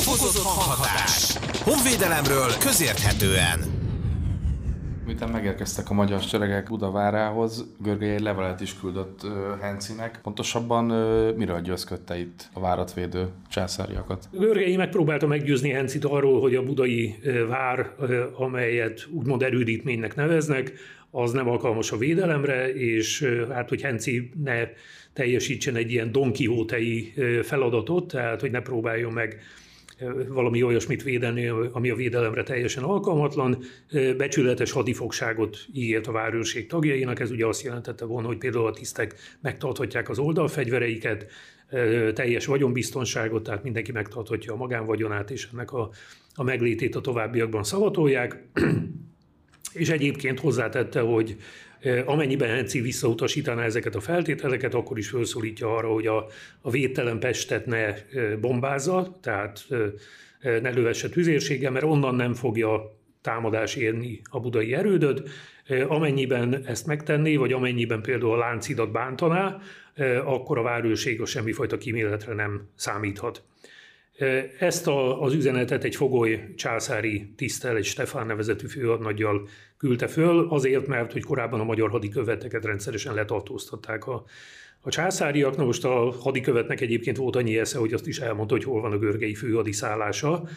[0.00, 1.38] Fokozott hanghatás.
[1.64, 3.58] Honvédelemről közérthetően.
[5.06, 9.30] Miután megérkeztek a magyar seregek Budavárához, Görgely egy levelet is küldött uh,
[9.60, 10.20] Hencinek.
[10.22, 14.28] Pontosabban uh, miről győzködte itt a várat védő császáriakat?
[14.32, 20.72] Görgely megpróbálta meggyőzni Hencit arról, hogy a budai uh, vár, uh, amelyet úgymond erődítménynek neveznek,
[21.10, 24.66] az nem alkalmas a védelemre, és uh, hát, hogy Henci ne
[25.12, 29.40] teljesítsen egy ilyen Don Quixote-i feladatot, tehát, hogy ne próbáljon meg
[30.28, 33.58] valami olyasmit védeni, ami a védelemre teljesen alkalmatlan.
[34.16, 39.14] Becsületes hadifogságot ígért a várőrség tagjainak, ez ugye azt jelentette volna, hogy például a tisztek
[39.40, 41.26] megtarthatják az oldalfegyvereiket,
[42.12, 45.90] teljes vagyonbiztonságot, tehát mindenki megtarthatja a magánvagyonát, és ennek a,
[46.34, 48.42] a meglétét a továbbiakban szavatolják.
[49.72, 51.36] és egyébként hozzátette, hogy
[52.04, 56.26] Amennyiben Henci visszautasítaná ezeket a feltételeket, akkor is felszólítja arra, hogy a,
[56.60, 57.94] a védtelen Pestet ne
[58.40, 59.66] bombázza, tehát
[60.40, 65.28] ne lövesse tüzérséggel, mert onnan nem fogja támadás érni a budai erődöt.
[65.88, 69.58] Amennyiben ezt megtenné, vagy amennyiben például a láncidat bántaná,
[70.24, 73.42] akkor a várőrség a semmifajta kíméletre nem számíthat.
[74.58, 80.86] Ezt a, az üzenetet egy fogoly császári tisztel, egy Stefán nevezetű főadnaggyal küldte föl, azért,
[80.86, 84.24] mert hogy korábban a magyar hadiköveteket rendszeresen letartóztatták a,
[84.80, 85.56] a császáriak.
[85.56, 88.92] Na most a hadikövetnek egyébként volt annyi esze, hogy azt is elmondta, hogy hol van
[88.92, 90.48] a görgei főhadiszállása.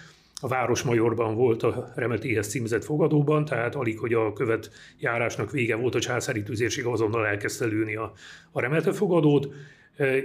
[0.41, 5.95] A Városmajorban volt a Remetéhez címzett fogadóban, tehát alig, hogy a követ járásnak vége volt,
[5.95, 8.13] a császári tüzérség azonnal elkezdte lőni a,
[8.51, 9.53] a Remete fogadót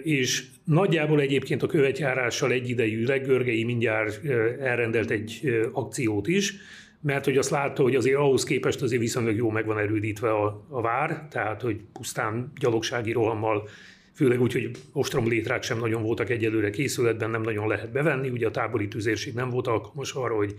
[0.03, 4.25] és nagyjából egyébként a követjárással egyidejűleg Görgei mindjárt
[4.61, 5.41] elrendelt egy
[5.73, 6.55] akciót is,
[7.01, 10.67] mert hogy azt látta, hogy azért ahhoz képest azért viszonylag jó meg van erődítve a,
[10.69, 13.69] a vár, tehát hogy pusztán gyalogsági rohammal,
[14.15, 18.51] főleg úgy, hogy ostromlétrák sem nagyon voltak egyelőre készületben, nem nagyon lehet bevenni, ugye a
[18.51, 20.55] tábori tüzérség nem volt alkalmas arra, hogy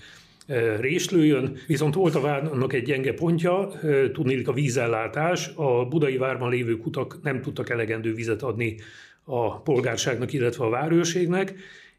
[0.80, 3.72] réslőjön, viszont volt a várnak egy gyenge pontja,
[4.14, 8.76] tudnélik a vízellátás, a budai várban lévő kutak nem tudtak elegendő vizet adni
[9.24, 11.54] a polgárságnak, illetve a várőrségnek,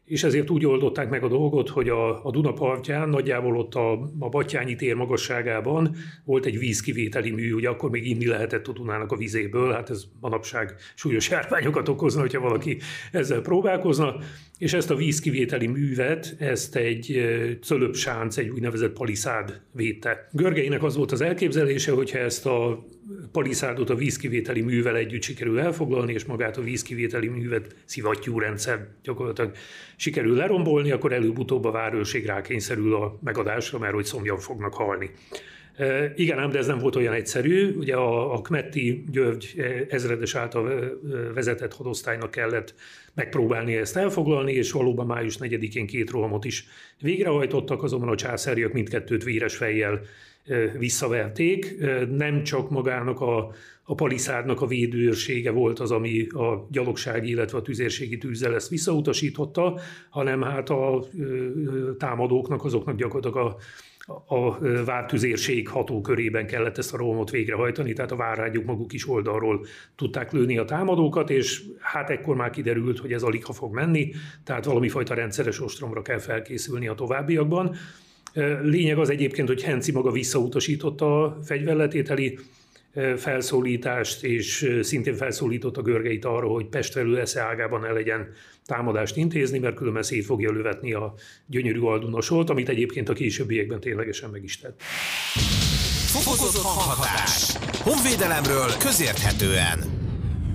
[0.09, 3.91] és ezért úgy oldották meg a dolgot, hogy a, a Duna partján, nagyjából ott a,
[4.19, 5.95] a Batyányi tér magasságában
[6.25, 10.03] volt egy vízkivételi mű, ugye akkor még inni lehetett a Dunának a vizéből, hát ez
[10.19, 12.77] manapság súlyos járványokat okozna, hogyha valaki
[13.11, 14.15] ezzel próbálkozna,
[14.57, 17.21] és ezt a vízkivételi művet, ezt egy
[17.61, 20.27] cölöpsánc, egy úgynevezett paliszád védte.
[20.31, 22.85] Görgeinek az volt az elképzelése, hogyha ezt a
[23.31, 27.75] paliszádot a vízkivételi művel együtt sikerül elfoglalni, és magát a vízkivételi művet
[28.35, 29.51] rendszer gyakorlatilag
[29.95, 35.09] sikerül lerombolni, akkor előbb-utóbb a várőrség rákényszerül a megadásra, mert hogy szomjan fognak halni.
[36.15, 37.73] Igen, ám de ez nem volt olyan egyszerű.
[37.73, 39.55] Ugye a, a Kmetti György
[39.89, 40.97] ezredes által
[41.33, 42.73] vezetett hadosztálynak kellett
[43.13, 46.67] megpróbálni ezt elfoglalni, és valóban május 4-én két rohamot is
[47.01, 50.01] végrehajtottak, azonban a császáriak mindkettőt véres fejjel
[50.77, 51.75] visszaverték.
[52.09, 53.51] Nem csak magának a,
[53.83, 59.79] a paliszádnak a védőrsége volt az, ami a gyalogsági, illetve a tüzérségi tűzzel ezt visszautasította,
[60.09, 61.03] hanem hát a
[61.97, 63.57] támadóknak, azoknak gyakorlatilag a
[64.25, 70.31] a vártüzérség hatókörében kellett ezt a rohamot végrehajtani, tehát a várrágyuk maguk is oldalról tudták
[70.31, 74.11] lőni a támadókat, és hát ekkor már kiderült, hogy ez alig ha fog menni,
[74.43, 77.75] tehát valami fajta rendszeres ostromra kell felkészülni a továbbiakban.
[78.61, 82.39] Lényeg az egyébként, hogy Henci maga visszautasította a fegyverletételi
[83.17, 88.27] felszólítást, és szintén felszólította Görgeit arra, hogy Pest felül esze ágában ne legyen
[88.65, 91.13] támadást intézni, mert különben szét fogja lövetni a
[91.45, 94.81] gyönyörű aldunosolt, amit egyébként a későbbiekben ténylegesen meg is tett.
[96.11, 97.57] Fokozott hanghatás.
[97.83, 99.98] Honvédelemről közérthetően.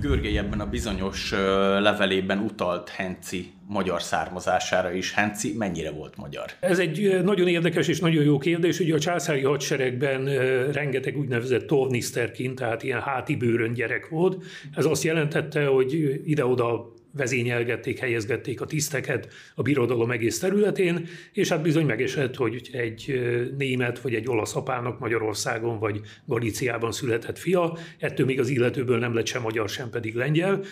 [0.07, 1.31] Görgely ebben a bizonyos
[1.79, 5.13] levelében utalt Henci magyar származására is.
[5.13, 6.45] Henci mennyire volt magyar?
[6.59, 8.79] Ez egy nagyon érdekes és nagyon jó kérdés.
[8.79, 10.25] Ugye a császári hadseregben
[10.71, 14.43] rengeteg úgynevezett torniszterként, tehát ilyen háti bőrön gyerek volt.
[14.75, 21.61] Ez azt jelentette, hogy ide-oda vezényelgették, helyezgették a tiszteket a birodalom egész területén, és hát
[21.61, 23.21] bizony megesett, hogy egy
[23.57, 29.13] német vagy egy olasz apának Magyarországon vagy Galíciában született fia, ettől még az illetőből nem
[29.13, 30.63] lett sem magyar, sem pedig lengyel.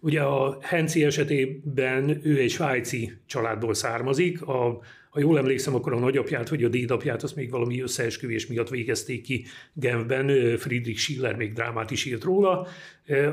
[0.00, 4.80] Ugye a Henci esetében ő egy svájci családból származik, a
[5.16, 9.22] ha jól emlékszem, akkor a nagyapját vagy a dédapját azt még valami összeesküvés miatt végezték
[9.22, 12.66] ki Genfben, Friedrich Schiller még drámát is írt róla.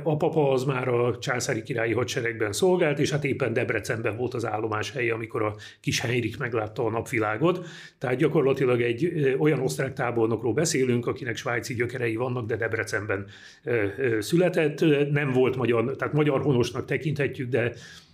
[0.04, 4.46] A papa az már a császári királyi hadseregben szolgált, és hát éppen Debrecenben volt az
[4.46, 7.65] állomás helye, amikor a kis Heinrich meglátta a napvilágot.
[7.98, 13.26] Tehát gyakorlatilag egy olyan osztrák tábornokról beszélünk, akinek svájci gyökerei vannak, de Debrecenben
[14.19, 14.80] született.
[15.12, 17.74] Nem volt magyar, tehát magyar honosnak tekinthetjük, de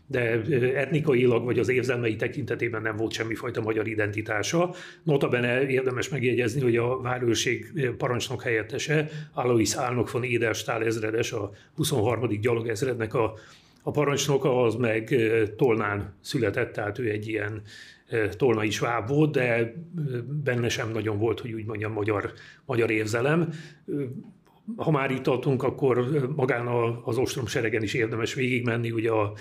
[0.09, 0.41] de
[0.75, 4.73] etnikailag vagy az érzelmei tekintetében nem volt semmifajta magyar identitása.
[5.03, 12.27] Notabene érdemes megjegyezni, hogy a várőrség parancsnok helyettese, Alois Álnok von Édelstál ezredes, a 23.
[12.41, 13.33] gyalogezrednek a,
[13.83, 15.15] a parancsnoka, az meg
[15.57, 17.61] Tolnán született, tehát ő egy ilyen
[18.37, 19.73] tolnai sváb volt, de
[20.43, 22.31] benne sem nagyon volt, hogy úgy mondjam, magyar,
[22.65, 23.49] magyar érzelem
[24.75, 26.67] ha már itt tartunk, akkor magán
[27.03, 28.91] az ostrom seregen is érdemes végigmenni.
[28.91, 29.33] Ugye a,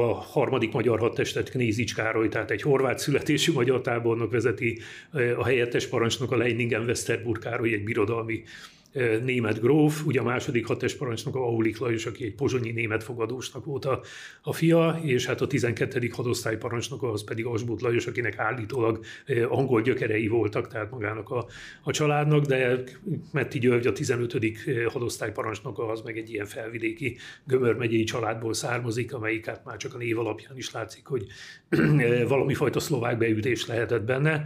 [0.00, 4.78] a harmadik magyar hadtestet Knézics Károly, tehát egy horvát születésű magyar tábornok vezeti,
[5.36, 8.42] a helyettes parancsnok a Leiningen Westerburg Károly, egy birodalmi
[9.22, 13.64] német gróf, ugye a második hates parancsnok a Aulik Lajos, aki egy pozsonyi német fogadósnak
[13.64, 14.00] volt a,
[14.42, 16.10] a fia, és hát a 12.
[16.12, 19.04] hadosztály parancsnoka az pedig Asbut Lajos, akinek állítólag
[19.48, 21.46] angol gyökerei voltak, tehát magának a,
[21.82, 22.82] a családnak, de
[23.32, 24.36] Metti György a 15.
[24.92, 29.94] hadosztály parancsnoka az meg egy ilyen felvidéki Gömör megyei családból származik, amelyik hát már csak
[29.94, 31.26] a név alapján is látszik, hogy
[32.28, 34.44] valami fajta szlovák beütés lehetett benne.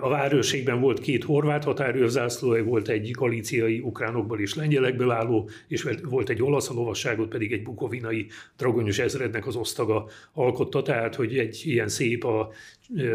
[0.00, 6.28] A várőrségben volt két horvát határőrzászló, volt egy galíciai ukránokból és lengyelekből álló, és volt
[6.28, 11.60] egy olasz, a lovasságot pedig egy bukovinai dragonyos ezrednek az osztaga alkotta, tehát hogy egy
[11.64, 12.50] ilyen szép a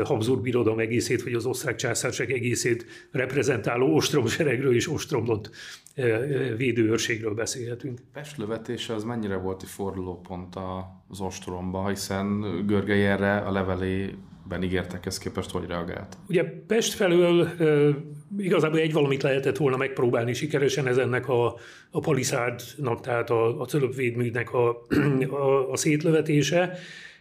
[0.03, 5.49] Habsburg birodalom egészét, vagy az osztrák császárság egészét reprezentáló ostromseregről és ostromlott
[6.57, 7.99] védőőrségről beszélhetünk.
[8.13, 10.55] Pest lövetése az mennyire volt egy fordulópont
[11.07, 14.09] az ostromba, hiszen Görgely erre a levelé
[14.47, 16.17] ben ígértek, ezt képest hogy reagált?
[16.27, 17.95] Ugye Pest felől e,
[18.37, 21.55] igazából egy valamit lehetett volna megpróbálni sikeresen, ez ennek a,
[21.91, 24.85] a paliszádnak, tehát a, a cölöpvédműnek a,
[25.29, 26.77] a, a szétlövetése,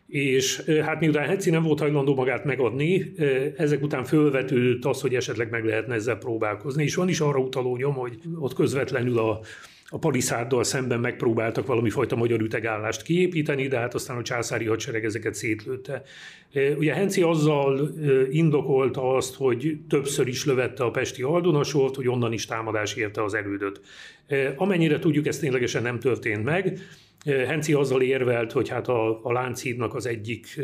[0.06, 3.12] és hát miután Heci nem volt hajlandó magát megadni,
[3.56, 7.76] ezek után fölvetődött az, hogy esetleg meg lehetne ezzel próbálkozni, és van is arra utaló
[7.76, 9.40] nyom, hogy ott közvetlenül a,
[9.88, 15.04] a paliszáddal szemben megpróbáltak valami fajta magyar ütegállást kiépíteni, de hát aztán a császári hadsereg
[15.04, 16.02] ezeket szétlőtte.
[16.78, 17.90] Ugye Henci azzal
[18.30, 23.34] indokolta azt, hogy többször is lövette a pesti aldonasort, hogy onnan is támadás érte az
[23.34, 23.80] erődöt.
[24.56, 26.78] Amennyire tudjuk, ez ténylegesen nem történt meg,
[27.24, 30.60] Henci azzal érvelt, hogy hát a, a Lánchídnak az egyik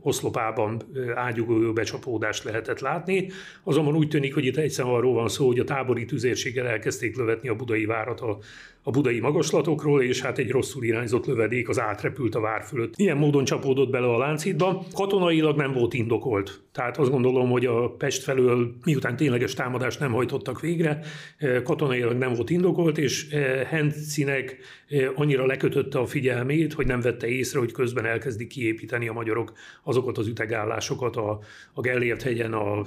[0.00, 0.82] oszlopában
[1.14, 3.30] ágyugó becsapódást lehetett látni,
[3.62, 7.48] azonban úgy tűnik, hogy itt egyszerűen arról van szó, hogy a tábori tüzérséggel elkezdték lövetni
[7.48, 8.38] a budai várat a
[8.82, 12.94] a budai magaslatokról, és hát egy rosszul irányzott lövedék az átrepült a vár fölött.
[12.96, 14.84] Ilyen módon csapódott bele a láncítba.
[14.94, 16.62] Katonailag nem volt indokolt.
[16.72, 21.00] Tehát azt gondolom, hogy a Pest felől, miután tényleges támadást nem hajtottak végre,
[21.38, 24.56] eh, katonailag nem volt indokolt, és eh, Hencinek
[24.88, 29.52] eh, annyira lekötötte a figyelmét, hogy nem vette észre, hogy közben elkezdik kiépíteni a magyarok
[29.82, 31.38] azokat az ütegállásokat a,
[31.72, 32.82] a Gellért hegyen, a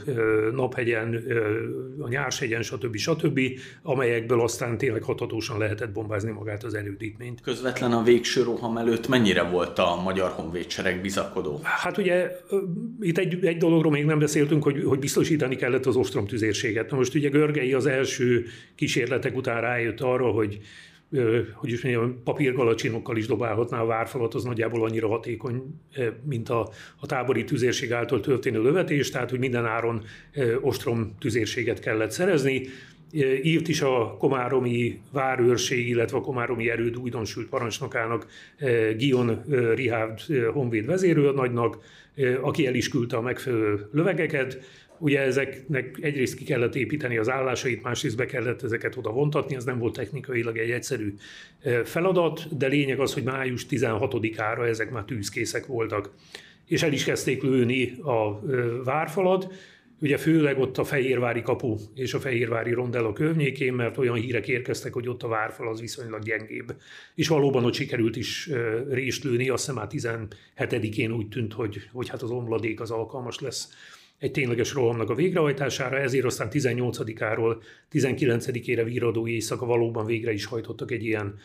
[0.51, 1.23] Naphegyen,
[1.99, 2.95] a Nyárshegyen, stb.
[2.95, 3.39] stb.,
[3.81, 7.41] amelyekből aztán tényleg hatatósan lehetett lehetett bombázni magát az erődítményt.
[7.41, 11.59] Közvetlen a végső roham előtt mennyire volt a magyar honvédsereg bizakodó?
[11.63, 12.31] Hát ugye
[12.99, 16.91] itt egy, egy dologról még nem beszéltünk, hogy, hogy biztosítani kellett az ostrom tüzérséget.
[16.91, 18.45] Na most ugye Görgei az első
[18.75, 20.59] kísérletek után rájött arra, hogy
[21.53, 25.63] hogy is mondjam, papírgalacsinokkal is dobálhatná a várfalat, az nagyjából annyira hatékony,
[26.23, 26.69] mint a,
[26.99, 30.03] a tábori tüzérség által történő lövetés, tehát hogy minden áron
[30.61, 32.67] ostrom tüzérséget kellett szerezni
[33.43, 38.27] írt is a komáromi várőrség, illetve a komáromi erőd újdonsült parancsnokának,
[38.97, 39.43] Gion
[39.75, 40.19] Rihárd
[40.53, 41.77] honvéd vezérőrnagynak,
[42.41, 44.59] aki el is küldte a megfelelő lövegeket.
[44.97, 49.63] Ugye ezeknek egyrészt ki kellett építeni az állásait, másrészt be kellett ezeket oda vontatni, ez
[49.63, 51.13] nem volt technikailag egy egyszerű
[51.83, 56.13] feladat, de lényeg az, hogy május 16-ára ezek már tűzkészek voltak.
[56.65, 58.39] És el is kezdték lőni a
[58.83, 59.53] várfalat,
[59.99, 64.93] Ugye főleg ott a Fehérvári kapu és a Fehérvári rondella környékén, mert olyan hírek érkeztek,
[64.93, 66.75] hogy ott a várfal az viszonylag gyengébb.
[67.15, 68.49] És valóban ott sikerült is
[68.89, 69.87] részt lőni, azt hiszem már
[70.57, 73.69] 17-én úgy tűnt, hogy, hogy hát az omladék az alkalmas lesz
[74.17, 80.91] egy tényleges rohamnak a végrehajtására, ezért aztán 18-áról 19-ére víradó éjszaka valóban végre is hajtottak
[80.91, 81.37] egy ilyen,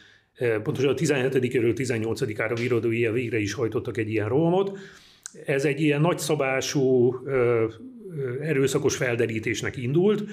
[0.63, 4.79] pontosan a 17-éről 18-ára víradó végre is hajtottak egy ilyen rohamot.
[5.45, 7.15] Ez egy ilyen nagyszabású
[8.41, 10.25] erőszakos felderítésnek indult,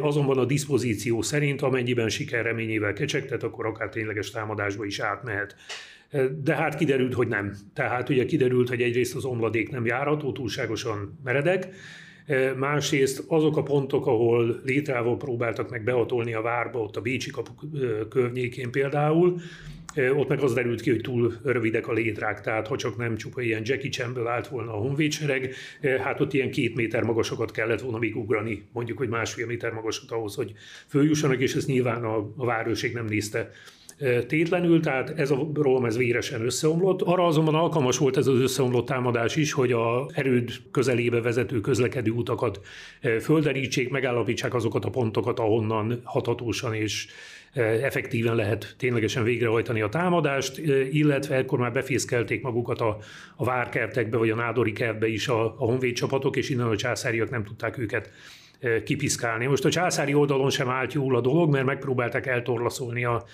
[0.00, 5.56] azonban a diszpozíció szerint, amennyiben sikerreményével kecsegtet, akkor akár tényleges támadásba is átmehet.
[6.42, 7.56] De hát kiderült, hogy nem.
[7.74, 11.68] Tehát ugye kiderült, hogy egyrészt az omladék nem járható, túlságosan meredek,
[12.56, 17.52] másrészt azok a pontok, ahol létrával próbáltak meg behatolni a várba, ott a Bécsi kapu
[18.08, 19.40] környékén például,
[19.96, 23.40] ott meg az derült ki, hogy túl rövidek a létrák, tehát ha csak nem csupa
[23.40, 25.54] ilyen Jackie Chan-ből állt volna a honvédsereg,
[26.02, 30.10] hát ott ilyen két méter magasokat kellett volna még ugrani, mondjuk, hogy másfél méter magasat
[30.10, 30.52] ahhoz, hogy
[30.86, 33.50] följussanak, és ezt nyilván a, a várőrség nem nézte
[34.26, 37.02] tétlenül, tehát ez a rom ez véresen összeomlott.
[37.02, 42.10] Arra azonban alkalmas volt ez az összeomlott támadás is, hogy a erőd közelébe vezető közlekedő
[42.10, 42.60] utakat
[43.20, 47.06] földerítsék, megállapítsák azokat a pontokat, ahonnan hatatósan és
[47.52, 50.58] effektíven lehet ténylegesen végrehajtani a támadást,
[50.90, 52.98] illetve ekkor már befészkelték magukat a,
[53.36, 57.30] a várkertekbe, vagy a nádori kertbe is a, a honvéd csapatok, és innen a császáriak
[57.30, 58.10] nem tudták őket
[58.84, 59.46] kipiszkálni.
[59.46, 63.24] Most a császári oldalon sem állt jól a dolog, mert megpróbálták eltorlaszolni a,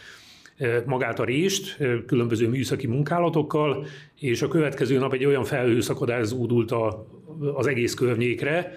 [0.84, 1.76] magát a rést
[2.06, 3.86] különböző műszaki munkálatokkal,
[4.20, 7.06] és a következő nap egy olyan felhőszakadás zúdult a,
[7.54, 8.72] az egész környékre,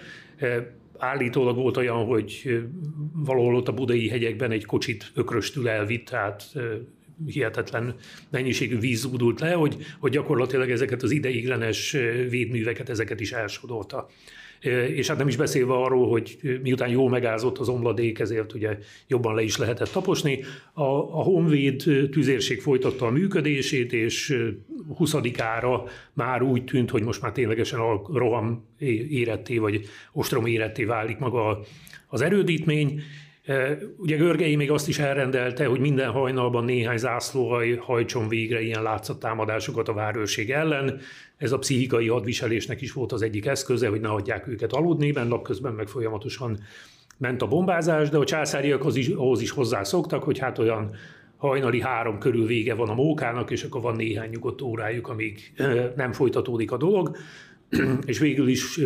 [1.00, 2.60] állítólag volt olyan, hogy
[3.12, 6.52] valahol ott a budai hegyekben egy kocsit ökröstül elvitt, tehát
[7.26, 7.94] hihetetlen
[8.30, 11.90] mennyiségű víz zúdult le, hogy, hogy gyakorlatilag ezeket az ideiglenes
[12.28, 14.08] védműveket, ezeket is elsodorta
[14.94, 19.34] és hát nem is beszélve arról, hogy miután jól megázott az omladék, ezért ugye jobban
[19.34, 20.40] le is lehetett taposni.
[20.72, 24.36] A, a Honvéd tüzérség folytatta a működését, és
[24.98, 28.64] 20-ára már úgy tűnt, hogy most már ténylegesen a roham
[29.08, 31.60] éretté, vagy ostrom éretté válik maga
[32.06, 33.02] az erődítmény,
[33.96, 39.88] Ugye Görgei még azt is elrendelte, hogy minden hajnalban néhány zászlóhaj hajtson végre ilyen látszattámadásokat
[39.88, 41.00] a várőrség ellen.
[41.36, 45.28] Ez a pszichikai hadviselésnek is volt az egyik eszköze, hogy ne hagyják őket aludni, mert
[45.28, 46.58] napközben meg folyamatosan
[47.18, 50.94] ment a bombázás, de a császáriak az is, ahhoz is hozzászoktak, hogy hát olyan
[51.36, 55.52] hajnali három körül vége van a mókának, és akkor van néhány nyugodt órájuk, amíg
[55.96, 57.16] nem folytatódik a dolog.
[58.06, 58.78] És végül is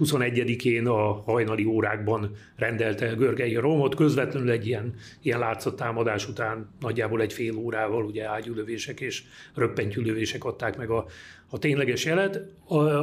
[0.00, 6.28] 21-én a hajnali órákban rendelte el Görgei a romot, közvetlenül egy ilyen, ilyen látszott támadás
[6.28, 9.22] után nagyjából egy fél órával ugye ágyülövések és
[9.54, 11.06] röppentyülövések adták meg a,
[11.50, 12.40] a tényleges jelet.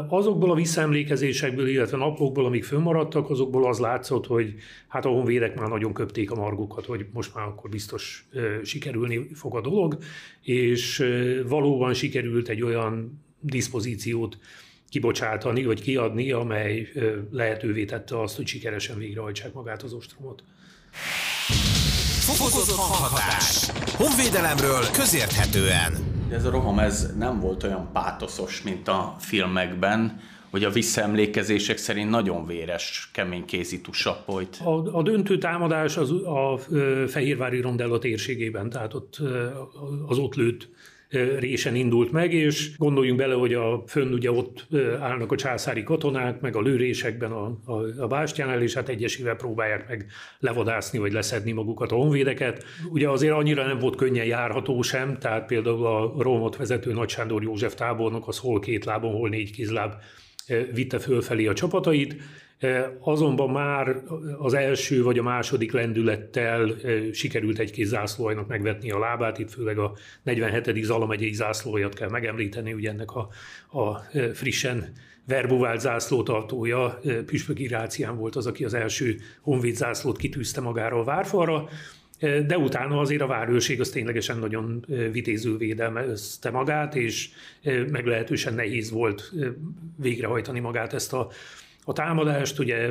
[0.09, 4.53] Azokból a visszaemlékezésekből, illetve napokból, amik fönnmaradtak, azokból az látszott, hogy
[4.87, 8.27] hát a honvédek már nagyon köpték a margukat, hogy most már akkor biztos
[8.63, 9.97] sikerülni fog a dolog,
[10.41, 11.05] és
[11.47, 14.37] valóban sikerült egy olyan diszpozíciót
[14.89, 16.87] kibocsátani, vagy kiadni, amely
[17.31, 20.43] lehetővé tette azt, hogy sikeresen végrehajtsák magát az ostromot.
[22.25, 23.69] Fokozott hanghatás.
[23.97, 25.93] Honvédelemről közérthetően.
[26.31, 32.09] Ez a roham ez nem volt olyan pátoszos, mint a filmekben, hogy a visszaemlékezések szerint
[32.09, 33.81] nagyon véres, kemény kézi
[34.25, 34.57] folyt.
[34.63, 36.59] A, a döntő támadás az a
[37.07, 39.17] Fehérvári Rondella térségében, tehát ott
[40.07, 40.69] az ott lőtt
[41.39, 44.67] résen indult meg, és gondoljunk bele, hogy a fönn ugye ott
[44.99, 49.87] állnak a császári katonák, meg a lőrésekben a, a, a bástyánál, és hát egyesével próbálják
[49.87, 50.05] meg
[50.39, 52.63] levadászni, vagy leszedni magukat a honvédeket.
[52.89, 57.43] Ugye azért annyira nem volt könnyen járható sem, tehát például a Rómot vezető Nagy Sándor
[57.43, 59.93] József tábornok az hol két lábon, hol négy kézláb
[60.73, 62.15] vitte fölfelé a csapatait,
[62.99, 63.95] Azonban már
[64.37, 66.75] az első vagy a második lendülettel
[67.11, 69.93] sikerült egy-két zászlóajnak megvetni a lábát, itt főleg a
[70.23, 70.83] 47.
[70.83, 73.29] Zala megyei zászlójat kell megemlíteni, ugye ennek a,
[73.79, 73.97] a
[74.33, 74.93] frissen
[75.27, 81.69] verbuvált zászlótartója, Püspök Irácián volt az, aki az első honvéd zászlót kitűzte magára a várfalra,
[82.19, 87.29] de utána azért a várőrség az ténylegesen nagyon vitéző védelmezte magát, és
[87.91, 89.33] meglehetősen nehéz volt
[89.97, 91.29] végrehajtani magát ezt a
[91.87, 92.89] a támadást ugye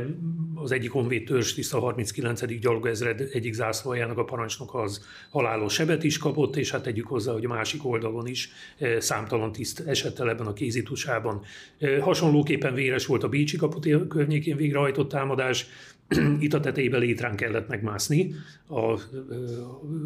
[0.54, 2.60] az egyik honvéd törzs, a 39.
[2.60, 7.44] gyalogezred egyik zászlójának a parancsnok az halálos sebet is kapott, és hát tegyük hozzá, hogy
[7.44, 11.42] a másik oldalon is eh, számtalan tiszt esett el ebben a kézitusában.
[11.78, 15.66] Eh, hasonlóképpen véres volt a Bécsi kaput környékén végrehajtott támadás,
[16.40, 18.34] itt a tetejébe létrán kellett megmászni
[18.66, 19.00] a,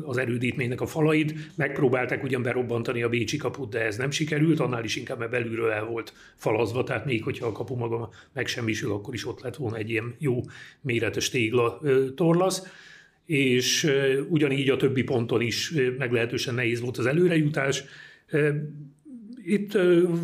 [0.02, 1.34] az erődítménynek a falait.
[1.56, 5.70] Megpróbálták ugyan berobbantani a Bécsi kaput, de ez nem sikerült, annál is inkább, mert belülről
[5.70, 9.76] el volt falazva, tehát még hogyha a kapu maga megsemmisül, akkor is ott lett volna
[9.76, 10.40] egy ilyen jó
[10.80, 11.80] méretes tégla
[12.14, 12.62] torlasz
[13.28, 13.92] és
[14.28, 17.84] ugyanígy a többi ponton is meglehetősen nehéz volt az előrejutás.
[19.48, 19.78] Itt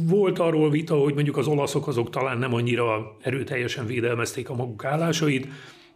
[0.07, 4.85] volt arról vita, hogy mondjuk az olaszok azok talán nem annyira erőteljesen védelmezték a maguk
[4.85, 5.47] állásait,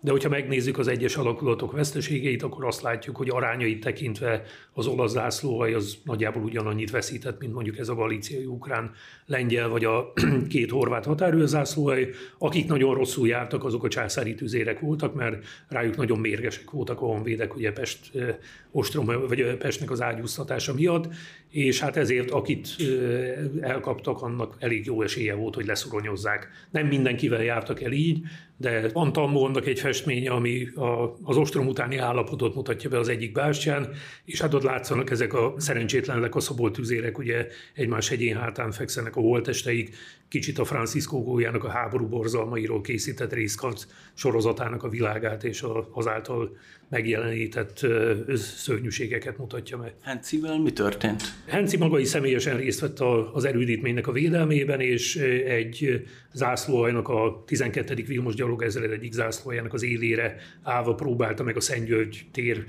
[0.01, 4.43] de hogyha megnézzük az egyes alakulatok veszteségeit, akkor azt látjuk, hogy arányait tekintve
[4.73, 8.91] az olasz zászlóhaj az nagyjából ugyanannyit veszített, mint mondjuk ez a galíciai, ukrán,
[9.27, 10.13] lengyel vagy a
[10.49, 12.11] két horvát határőrzászlóhaj.
[12.39, 17.07] Akik nagyon rosszul jártak, azok a császári tüzérek voltak, mert rájuk nagyon mérgesek voltak a
[17.07, 18.11] honvédek, ugye Pest,
[18.71, 21.09] ostrom, vagy Pestnek az ágyúztatása miatt,
[21.51, 22.69] és hát ezért akit
[23.61, 26.49] elkaptak, annak elég jó esélye volt, hogy leszoronyozzák.
[26.71, 28.21] Nem mindenkivel jártak el így,
[28.61, 33.33] de van Tambónak egy festménye, ami a, az ostrom utáni állapotot mutatja be az egyik
[33.33, 33.89] bástyán,
[34.25, 39.17] és hát ott látszanak ezek a szerencsétlenek, a szabolt tüzérek, ugye egymás hegyén hátán fekszenek
[39.17, 39.97] a holtesteik,
[40.29, 46.57] kicsit a Francisco Gólyának a háború borzalmairól készített részkarc sorozatának a világát és azáltal
[46.89, 47.87] megjelenített
[48.37, 49.95] szörnyűségeket mutatja meg.
[50.03, 51.23] Hencivel mi történt?
[51.47, 53.01] Henci maga is személyesen részt vett
[53.33, 58.05] az erődítménynek a védelmében, és egy zászlóajnak a 12.
[58.07, 62.65] Vilmos gyalogezred egyik zászlójának az élére állva próbálta meg a Szentgyörgy tér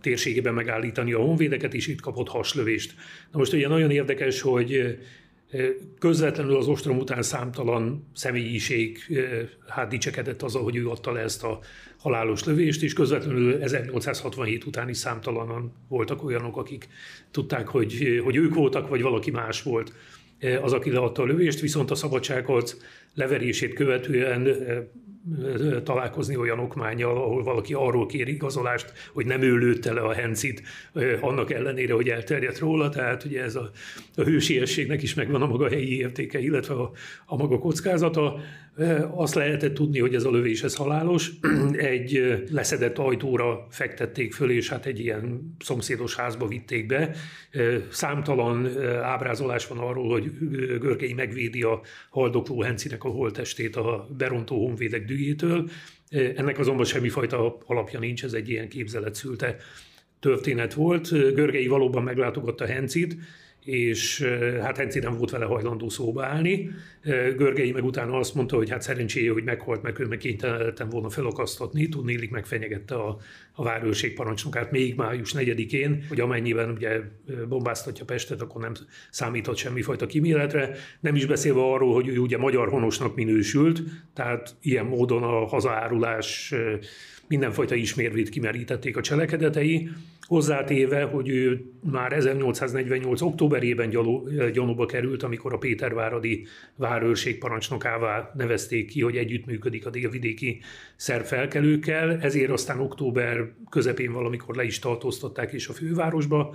[0.00, 2.94] térségében megállítani a honvédeket, és itt kapott haslövést.
[3.32, 4.98] Na most ugye nagyon érdekes, hogy
[5.98, 8.98] Közvetlenül az ostrom után számtalan személyiség
[9.68, 11.58] hát dicsekedett az, hogy ő adta le ezt a
[11.98, 16.88] halálos lövést, és közvetlenül 1867 után is számtalanan voltak olyanok, akik
[17.30, 19.92] tudták, hogy, hogy ők voltak, vagy valaki más volt
[20.62, 22.76] az, aki leadta a lövést, viszont a szabadságharc
[23.14, 24.48] leverését követően
[25.84, 30.62] találkozni olyan okmányjal, ahol valaki arról kér igazolást, hogy nem ő lőtte le a hencit,
[31.20, 33.70] annak ellenére, hogy elterjedt róla, tehát ugye ez a,
[34.16, 36.90] a hősiességnek is megvan a maga helyi értéke, illetve a,
[37.26, 38.40] a maga kockázata.
[39.14, 41.30] Azt lehetett tudni, hogy ez a lövés ez halálos.
[41.72, 47.14] Egy leszedett ajtóra fektették föl, és hát egy ilyen szomszédos házba vitték be.
[47.90, 50.30] Számtalan ábrázolás van arról, hogy
[50.80, 55.68] Görgei megvédi a haldokló Hencinek a holtestét a berontó honvédek dühjétől.
[56.10, 59.56] Ennek azonban semmifajta alapja nincs, ez egy ilyen képzelet szülte
[60.20, 61.08] történet volt.
[61.34, 63.16] Görgei valóban meglátogatta Hencit,
[63.68, 64.22] és
[64.62, 66.70] hát Henci nem volt vele hajlandó szóba állni.
[67.36, 71.10] Görgei meg utána azt mondta, hogy hát szerencséje, hogy meghalt, mert ő meg kénytelen volna
[71.10, 73.18] felakasztatni, tudnélik megfenyegette a,
[73.52, 77.00] a várőrség parancsnokát még május 4-én, hogy amennyiben ugye
[77.48, 78.72] bombáztatja Pestet, akkor nem
[79.10, 80.76] számíthat semmifajta kiméletre.
[81.00, 83.82] Nem is beszélve arról, hogy ő ugye magyar honosnak minősült,
[84.14, 86.54] tehát ilyen módon a hazaárulás
[87.26, 89.90] mindenfajta ismérvét kimerítették a cselekedetei,
[90.28, 93.20] hozzátéve, hogy ő már 1848.
[93.20, 93.90] októberében
[94.52, 100.60] gyanúba került, amikor a Péterváradi várőrség parancsnokává nevezték ki, hogy együttműködik a délvidéki
[100.96, 106.54] szerb felkelőkkel, ezért aztán október közepén valamikor le is tartóztatták és a fővárosba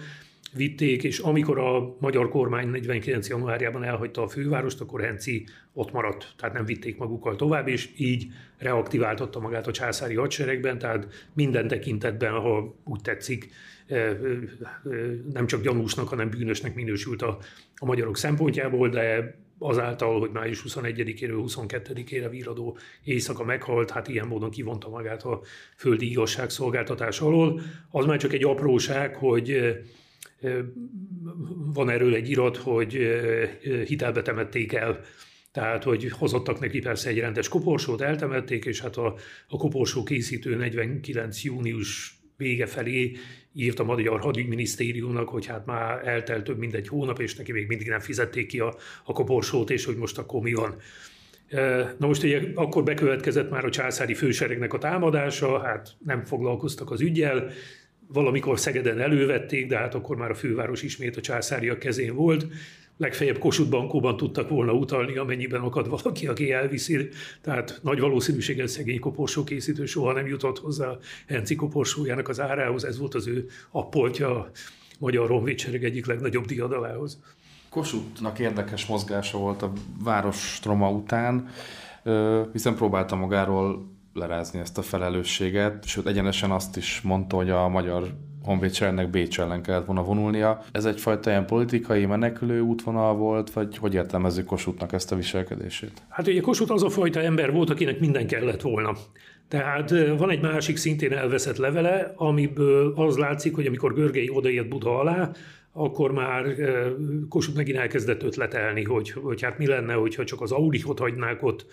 [0.56, 3.30] vitték, és amikor a magyar kormány 49.
[3.30, 8.28] januárjában elhagyta a fővárost, akkor Henci ott maradt, tehát nem vitték magukkal tovább, és így
[8.58, 13.50] reaktiváltatta magát a császári hadseregben, tehát minden tekintetben, ha úgy tetszik,
[15.34, 17.38] nem csak gyanúsnak, hanem bűnösnek minősült a,
[17.76, 24.50] a magyarok szempontjából, de azáltal, hogy május 21-éről 22-ére víradó éjszaka meghalt, hát ilyen módon
[24.50, 25.42] kivonta magát a
[25.78, 27.62] földi igazságszolgáltatás alól.
[27.92, 29.78] Az már csak egy apróság, hogy
[31.74, 32.98] van erről egy irat, hogy
[33.86, 35.00] hitelbe temették el
[35.54, 39.16] tehát, hogy hozottak neki persze egy rendes koporsót, eltemették, és hát a,
[39.48, 41.44] a koporsó készítő 49.
[41.44, 43.12] június vége felé
[43.54, 47.68] írt a Magyar Hadügyminisztériumnak, hogy hát már eltelt több mint egy hónap, és neki még
[47.68, 50.76] mindig nem fizették ki a, a koporsót, és hogy most akkor mi van.
[51.98, 57.02] Na most ugye akkor bekövetkezett már a császári főseregnek a támadása, hát nem foglalkoztak az
[57.02, 57.52] ügyel,
[58.14, 62.48] valamikor Szegeden elővették, de hát akkor már a főváros ismét a császáriak kezén volt.
[62.98, 67.10] Legfeljebb Kossuth bankóban tudtak volna utalni, amennyiben akad valaki, aki elviszi.
[67.42, 70.98] Tehát nagy valószínűséggel szegény koporsó készítő soha nem jutott hozzá
[71.28, 72.84] Henci koporsójának az árához.
[72.84, 74.50] Ez volt az ő appoltja a
[75.00, 77.20] Magyar Honvédsereg egyik legnagyobb diadalához.
[77.70, 79.72] Kossuthnak érdekes mozgása volt a
[80.04, 81.50] város troma után,
[82.52, 88.04] hiszen próbálta magáról lerázni ezt a felelősséget, sőt egyenesen azt is mondta, hogy a magyar
[88.44, 90.62] honvédseregnek Bécs ellen kellett volna vonulnia.
[90.72, 96.02] Ez egyfajta ilyen politikai menekülő útvonal volt, vagy hogy értelmezzük Kossuthnak ezt a viselkedését?
[96.10, 98.92] Hát ugye Kossuth az a fajta ember volt, akinek minden kellett volna.
[99.48, 105.00] Tehát van egy másik szintén elveszett levele, amiből az látszik, hogy amikor Görgei odaért Buda
[105.00, 105.32] alá,
[105.76, 106.56] akkor már
[107.30, 111.66] Kossuth megint elkezdett ötletelni, hogy, hogy hát mi lenne, hogyha csak az Aurihot hagynák ott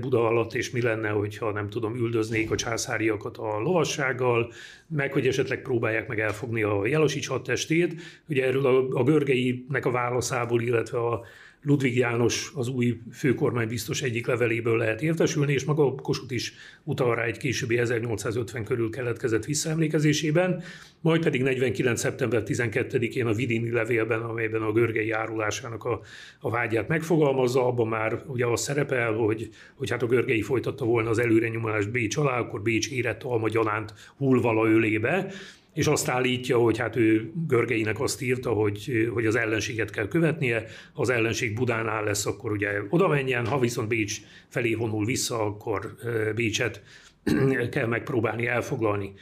[0.00, 4.52] Buda alatt, és mi lenne, hogyha nem tudom, üldöznék a császáriakat a lovassággal,
[4.86, 7.94] meg hogy esetleg próbálják meg elfogni a Jelosics hadtestét.
[8.28, 11.24] Ugye erről a, a Görgeinek a válaszából, illetve a
[11.62, 16.54] Ludvig János az új főkormány biztos egyik leveléből lehet értesülni, és maga Kossuth is
[16.84, 20.62] utal rá egy későbbi 1850 körül keletkezett visszaemlékezésében,
[21.00, 22.00] majd pedig 49.
[22.00, 26.00] szeptember 12-én a Vidini levélben, amelyben a görgei járulásának a,
[26.40, 31.10] a vágyát megfogalmazza, abban már ugye az szerepel, hogy, hogy hát a görgei folytatta volna
[31.10, 35.32] az előrenyomulást Bécs alá, akkor Bécs érett alma gyanánt hullvala ölébe,
[35.76, 40.64] és azt állítja, hogy hát ő Görgeinek azt írta, hogy, hogy az ellenséget kell követnie,
[40.92, 45.42] ha az ellenség Budánál lesz, akkor ugye oda menjen, ha viszont Bécs felé vonul vissza,
[45.42, 45.94] akkor
[46.34, 46.82] Bécset
[47.70, 49.12] kell megpróbálni elfoglalni.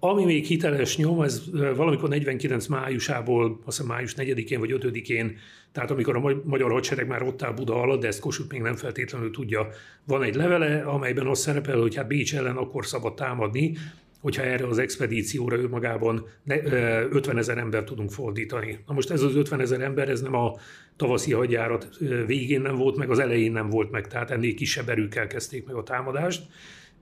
[0.00, 1.42] Ami még hiteles nyom, ez
[1.76, 5.36] valamikor 49 májusából, azt hiszem május 4-én vagy 5-én,
[5.72, 8.76] tehát amikor a magyar hadsereg már ott áll Buda alatt, de ezt Kossuth még nem
[8.76, 9.68] feltétlenül tudja,
[10.04, 13.76] van egy levele, amelyben az szerepel, hogy hát Bécs ellen akkor szabad támadni,
[14.20, 18.78] hogyha erre az expedícióra ő magában 50 ezer ember tudunk fordítani.
[18.86, 20.54] Na most ez az 50 ezer ember, ez nem a
[20.96, 21.88] tavaszi hadjárat
[22.26, 25.74] végén nem volt meg, az elején nem volt meg, tehát ennél kisebb erőkkel kezdték meg
[25.74, 26.42] a támadást.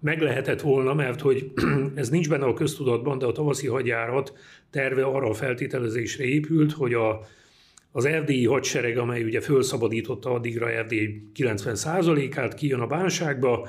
[0.00, 1.52] Meg lehetett volna, mert hogy
[1.94, 4.32] ez nincs benne a köztudatban, de a tavaszi hadjárat
[4.70, 7.20] terve arra a feltételezésre épült, hogy a,
[7.92, 13.68] az erdélyi hadsereg, amely ugye felszabadította addigra Erdély 90%-át, kijön a bánságba,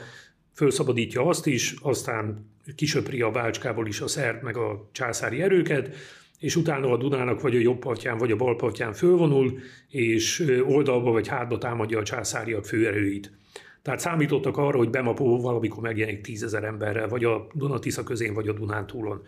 [0.54, 2.46] felszabadítja azt is, aztán
[2.76, 5.96] kisöpri a Bácskából is a szerb meg a császári erőket,
[6.40, 9.60] és utána a Dunának vagy a jobb partján, vagy a bal partján fölvonul,
[9.90, 13.32] és oldalba vagy hátba támadja a császáriak főerőit.
[13.82, 18.54] Tehát számítottak arra, hogy Bemapó valamikor megjelenik tízezer emberrel, vagy a Dunatisza közén, vagy a
[18.54, 19.22] Dunántúlon.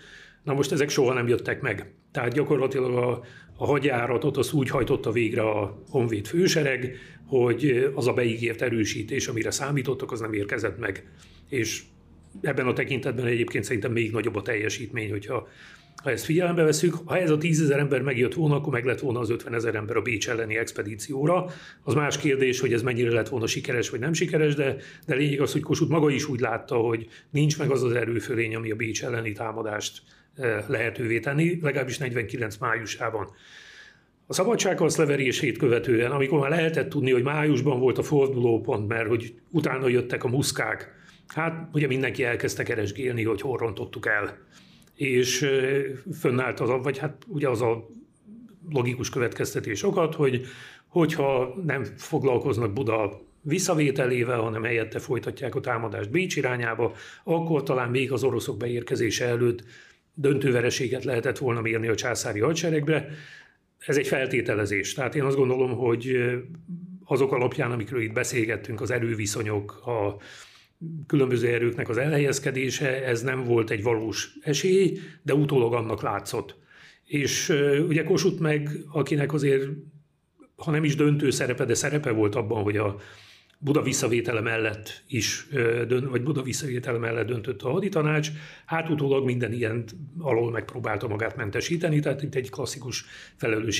[0.44, 1.92] Na most ezek soha nem jöttek meg.
[2.12, 3.24] Tehát gyakorlatilag a,
[3.58, 6.96] a hadjáratot azt úgy hajtotta végre a honvéd fősereg,
[7.28, 11.12] hogy az a beígért erősítés, amire számítottak, az nem érkezett meg.
[11.50, 11.84] És
[12.42, 15.48] ebben a tekintetben egyébként szerintem még nagyobb a teljesítmény, hogyha
[16.04, 19.20] ha ezt figyelembe veszük, ha ez a tízezer ember megjött volna, akkor meg lett volna
[19.20, 21.46] az 50 ezer ember a Bécs elleni expedícióra.
[21.84, 24.76] Az más kérdés, hogy ez mennyire lett volna sikeres vagy nem sikeres, de,
[25.06, 28.56] de lényeg az, hogy Kossuth maga is úgy látta, hogy nincs meg az az erőfölény,
[28.56, 30.02] ami a Bécs elleni támadást
[30.68, 33.28] lehetővé tenni, legalábbis 49 májusában.
[34.28, 39.34] A szabadságharc leverését követően, amikor már lehetett tudni, hogy májusban volt a fordulópont, mert hogy
[39.52, 40.99] utána jöttek a muszkák,
[41.36, 44.38] hát ugye mindenki elkezdte keresgélni, hogy hol rontottuk el.
[44.96, 45.50] És
[46.20, 47.88] fönnállt az vagy hát ugye az a
[48.70, 50.46] logikus következtetés okat, hogy
[50.88, 58.12] hogyha nem foglalkoznak Buda visszavételével, hanem helyette folytatják a támadást Bécs irányába, akkor talán még
[58.12, 59.64] az oroszok beérkezése előtt
[60.14, 63.08] döntővereséget lehetett volna mérni a császári hadseregbe.
[63.86, 64.94] Ez egy feltételezés.
[64.94, 66.18] Tehát én azt gondolom, hogy
[67.06, 70.18] azok alapján, amikről itt beszélgettünk, az erőviszonyok, a
[71.08, 76.56] különböző erőknek az elhelyezkedése, ez nem volt egy valós esély, de utólag annak látszott.
[77.06, 77.50] És
[77.88, 79.68] ugye Kossuth meg, akinek azért,
[80.56, 82.96] ha nem is döntő szerepe, de szerepe volt abban, hogy a
[83.62, 85.48] Buda visszavétele mellett is,
[86.10, 88.32] vagy Buda visszavétele mellett döntött a haditanács,
[88.66, 89.84] hát utólag minden ilyen
[90.18, 93.06] alól megpróbálta magát mentesíteni, tehát itt egy klasszikus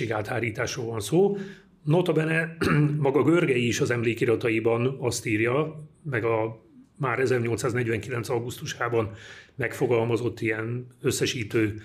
[0.10, 1.38] áthárításról van szó.
[1.84, 2.58] Notabene
[2.98, 6.68] maga Görgei is az emlékirataiban azt írja, meg a
[7.00, 8.30] már 1849.
[8.30, 9.12] augusztusában
[9.56, 11.82] megfogalmazott ilyen összesítő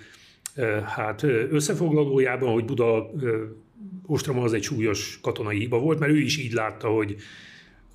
[0.85, 3.11] hát összefoglalójában, hogy Buda
[4.05, 7.15] ostroma az egy súlyos katonai hiba volt, mert ő is így látta, hogy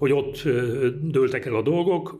[0.01, 0.43] hogy ott
[1.01, 2.18] dőltek el a dolgok.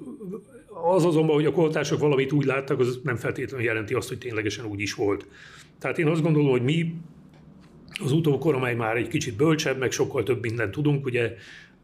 [0.95, 4.65] Az azonban, hogy a koltások valamit úgy láttak, az nem feltétlenül jelenti azt, hogy ténylegesen
[4.65, 5.27] úgy is volt.
[5.79, 6.95] Tehát én azt gondolom, hogy mi
[8.05, 11.35] az utókor, amely már egy kicsit bölcsebb, meg sokkal több mindent tudunk, ugye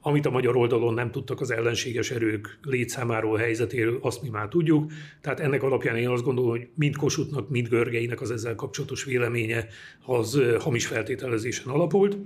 [0.06, 4.92] amit a magyar oldalon nem tudtak az ellenséges erők létszámáról, helyzetéről, azt mi már tudjuk.
[5.20, 9.66] Tehát ennek alapján én azt gondolom, hogy mind Kossuthnak, mind Görgeinek az ezzel kapcsolatos véleménye
[10.04, 12.16] az hamis feltételezésen alapult.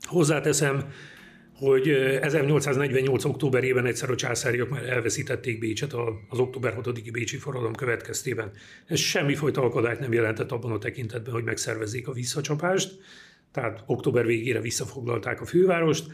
[0.00, 0.84] Hozzáteszem,
[1.56, 3.24] hogy 1848.
[3.24, 5.92] októberében egyszer a császáriak már elveszítették Bécset
[6.28, 8.50] az október 6-i Bécsi forradalom következtében.
[8.86, 12.98] Ez semmifajta akadályt nem jelentett abban a tekintetben, hogy megszervezzék a visszacsapást,
[13.52, 16.06] tehát október végére visszafoglalták a fővárost,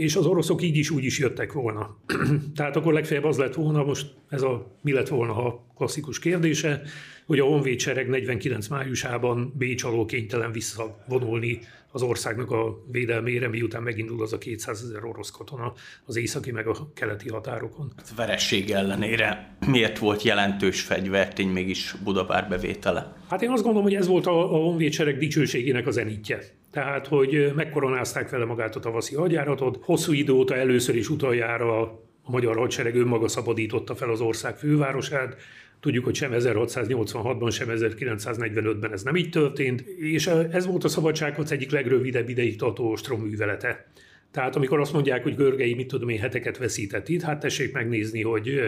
[0.00, 1.96] és az oroszok így is úgy is jöttek volna.
[2.56, 6.82] Tehát akkor legfeljebb az lett volna, most ez a mi lett volna a klasszikus kérdése,
[7.26, 11.60] hogy a honvédsereg 49 májusában Bécs alól kénytelen visszavonulni
[11.92, 15.72] az országnak a védelmére, miután megindul az a 200 ezer orosz katona
[16.04, 17.92] az északi meg a keleti határokon.
[17.96, 23.16] A veresség ellenére miért volt jelentős fegyvertény mégis Budapár bevétele?
[23.28, 26.38] Hát én azt gondolom, hogy ez volt a, a honvédsereg dicsőségének a zenítje.
[26.70, 32.02] Tehát, hogy megkoronázták vele magát a tavaszi hadjáratot, hosszú idő óta először is utoljára a
[32.24, 35.36] magyar hadsereg önmaga szabadította fel az ország fővárosát,
[35.80, 41.52] Tudjuk, hogy sem 1686-ban, sem 1945-ben ez nem így történt, és ez volt a szabadsághoz
[41.52, 43.86] egyik legrövidebb ideig tartó ostroművelete.
[44.30, 48.22] Tehát amikor azt mondják, hogy Görgei, mit tudom én, heteket veszített itt, hát tessék megnézni,
[48.22, 48.60] hogy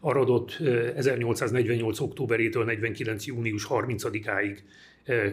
[0.00, 0.60] Aradot
[0.96, 2.00] 1848.
[2.00, 3.26] októberétől 49.
[3.26, 4.58] június 30-áig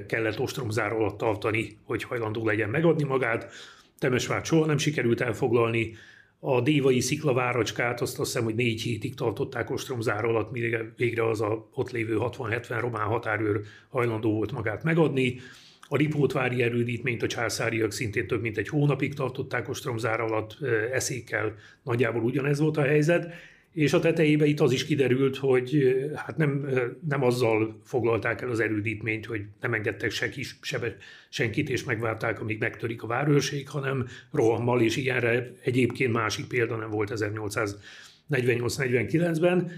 [0.08, 3.52] kellett ostromzár alatt tartani, hogy hajlandó legyen megadni magát.
[4.00, 5.94] Temesvár soha nem sikerült elfoglalni,
[6.40, 11.42] a dévai sziklaváracskát azt azt hiszem, hogy négy hétig tartották ostromzár alatt, mire végre az
[11.42, 15.40] a ott lévő 60-70 román határőr hajlandó volt magát megadni.
[15.88, 20.58] A Ripótvári erődítményt a császáriak szintén több mint egy hónapig tartották ostromzár alatt
[20.92, 23.34] eszékkel, nagyjából ugyanez volt a helyzet.
[23.74, 26.70] És a tetejébe itt az is kiderült, hogy hát nem,
[27.08, 30.98] nem azzal foglalták el az erődítményt, hogy nem engedtek se kis, se,
[31.30, 36.90] senkit, és megvárták, amíg megtörik a várőrség, hanem rohammal, és ilyenre egyébként másik példa nem
[36.90, 39.72] volt 1848-49-ben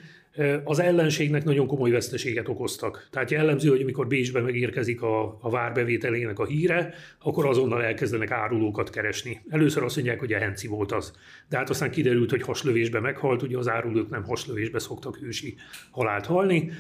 [0.64, 3.08] az ellenségnek nagyon komoly veszteséget okoztak.
[3.12, 8.90] Tehát jellemző, hogy amikor Bécsbe megérkezik a, a várbevételének a híre, akkor azonnal elkezdenek árulókat
[8.90, 9.42] keresni.
[9.50, 11.14] Először azt mondják, hogy a Henci volt az.
[11.50, 15.56] De hát aztán kiderült, hogy haslövésbe meghalt, ugye az árulók nem haslövésbe szoktak hősi
[15.92, 16.72] halált halni.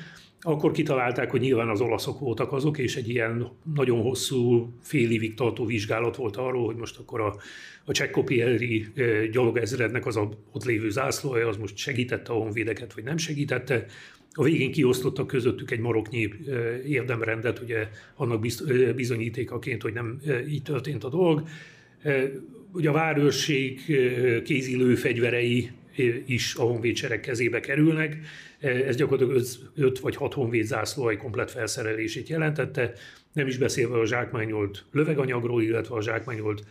[0.41, 5.33] Akkor kitalálták, hogy nyilván az olaszok voltak azok, és egy ilyen nagyon hosszú, fél évig
[5.33, 7.35] tartó vizsgálat volt arról, hogy most akkor a,
[7.85, 8.85] a Csekkopieri
[9.31, 13.85] gyalogezrednek az a ott lévő zászlója, az most segítette a honvédeket, vagy nem segítette.
[14.31, 16.33] A végén kiosztottak közöttük egy maroknyi
[16.85, 18.45] érdemrendet, ugye annak
[18.95, 21.47] bizonyítékaként, hogy nem így történt a dolog.
[22.71, 23.81] Ugye a várőrség
[24.43, 25.69] kézilő fegyverei
[26.25, 28.17] is a honvédsereg kezébe kerülnek.
[28.59, 29.43] Ez gyakorlatilag
[29.75, 32.93] 5 vagy 6 honvéd zászló egy komplet felszerelését jelentette,
[33.37, 36.63] nem is beszélve a zsákmányolt löveganyagról, illetve a zsákmányolt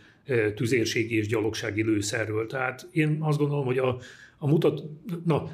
[0.55, 2.47] tüzérségi és gyalogsági lőszerről.
[2.47, 3.97] Tehát én azt gondolom, hogy a,
[4.37, 4.83] a mutat,
[5.25, 5.49] na,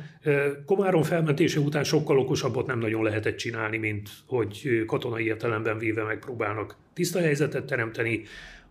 [0.65, 6.76] Komárom felmentése után sokkal okosabbat nem nagyon lehetett csinálni, mint hogy katonai értelemben véve megpróbálnak
[6.93, 8.24] tiszta helyzetet teremteni.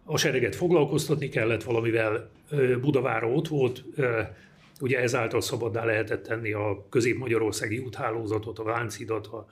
[0.05, 2.31] A sereget foglalkoztatni kellett valamivel,
[2.81, 3.85] Budavára ott volt,
[4.83, 9.47] Ugye ezáltal szabaddá lehetett tenni a közép-magyarországi úthálózatot, a Váncidat, a,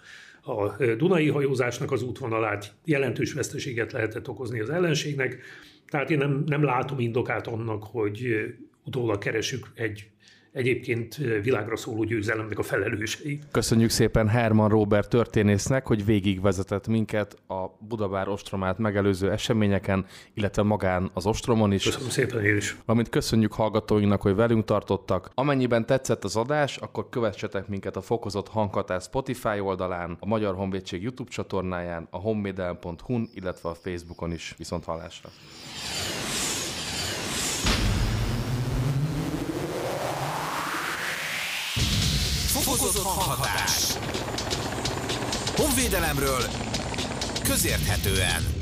[0.53, 5.43] a Dunai hajózásnak az útvonalát, jelentős veszteséget lehetett okozni az ellenségnek,
[5.87, 8.47] tehát én nem, nem látom indokát annak, hogy
[8.85, 10.11] utólag keresük egy
[10.53, 13.39] egyébként világra szóló győzelemnek a felelősei.
[13.51, 21.11] Köszönjük szépen Herman Robert történésznek, hogy végigvezetett minket a Budabár ostromát megelőző eseményeken, illetve magán
[21.15, 21.85] az ostromon is.
[21.85, 22.77] Köszönöm szépen én is.
[22.85, 25.31] Valamint köszönjük hallgatóinknak, hogy velünk tartottak.
[25.35, 31.03] Amennyiben tetszett az adás, akkor kövessetek minket a Fokozott Hanghatás Spotify oldalán, a Magyar Honvédség
[31.03, 34.55] YouTube csatornáján, a honvédelm.hu-n, illetve a Facebookon is.
[34.59, 35.29] Viszont hallásra!
[42.77, 43.87] Fokozott hanghatás.
[45.57, 46.43] Honvédelemről
[47.43, 48.60] közérthetően.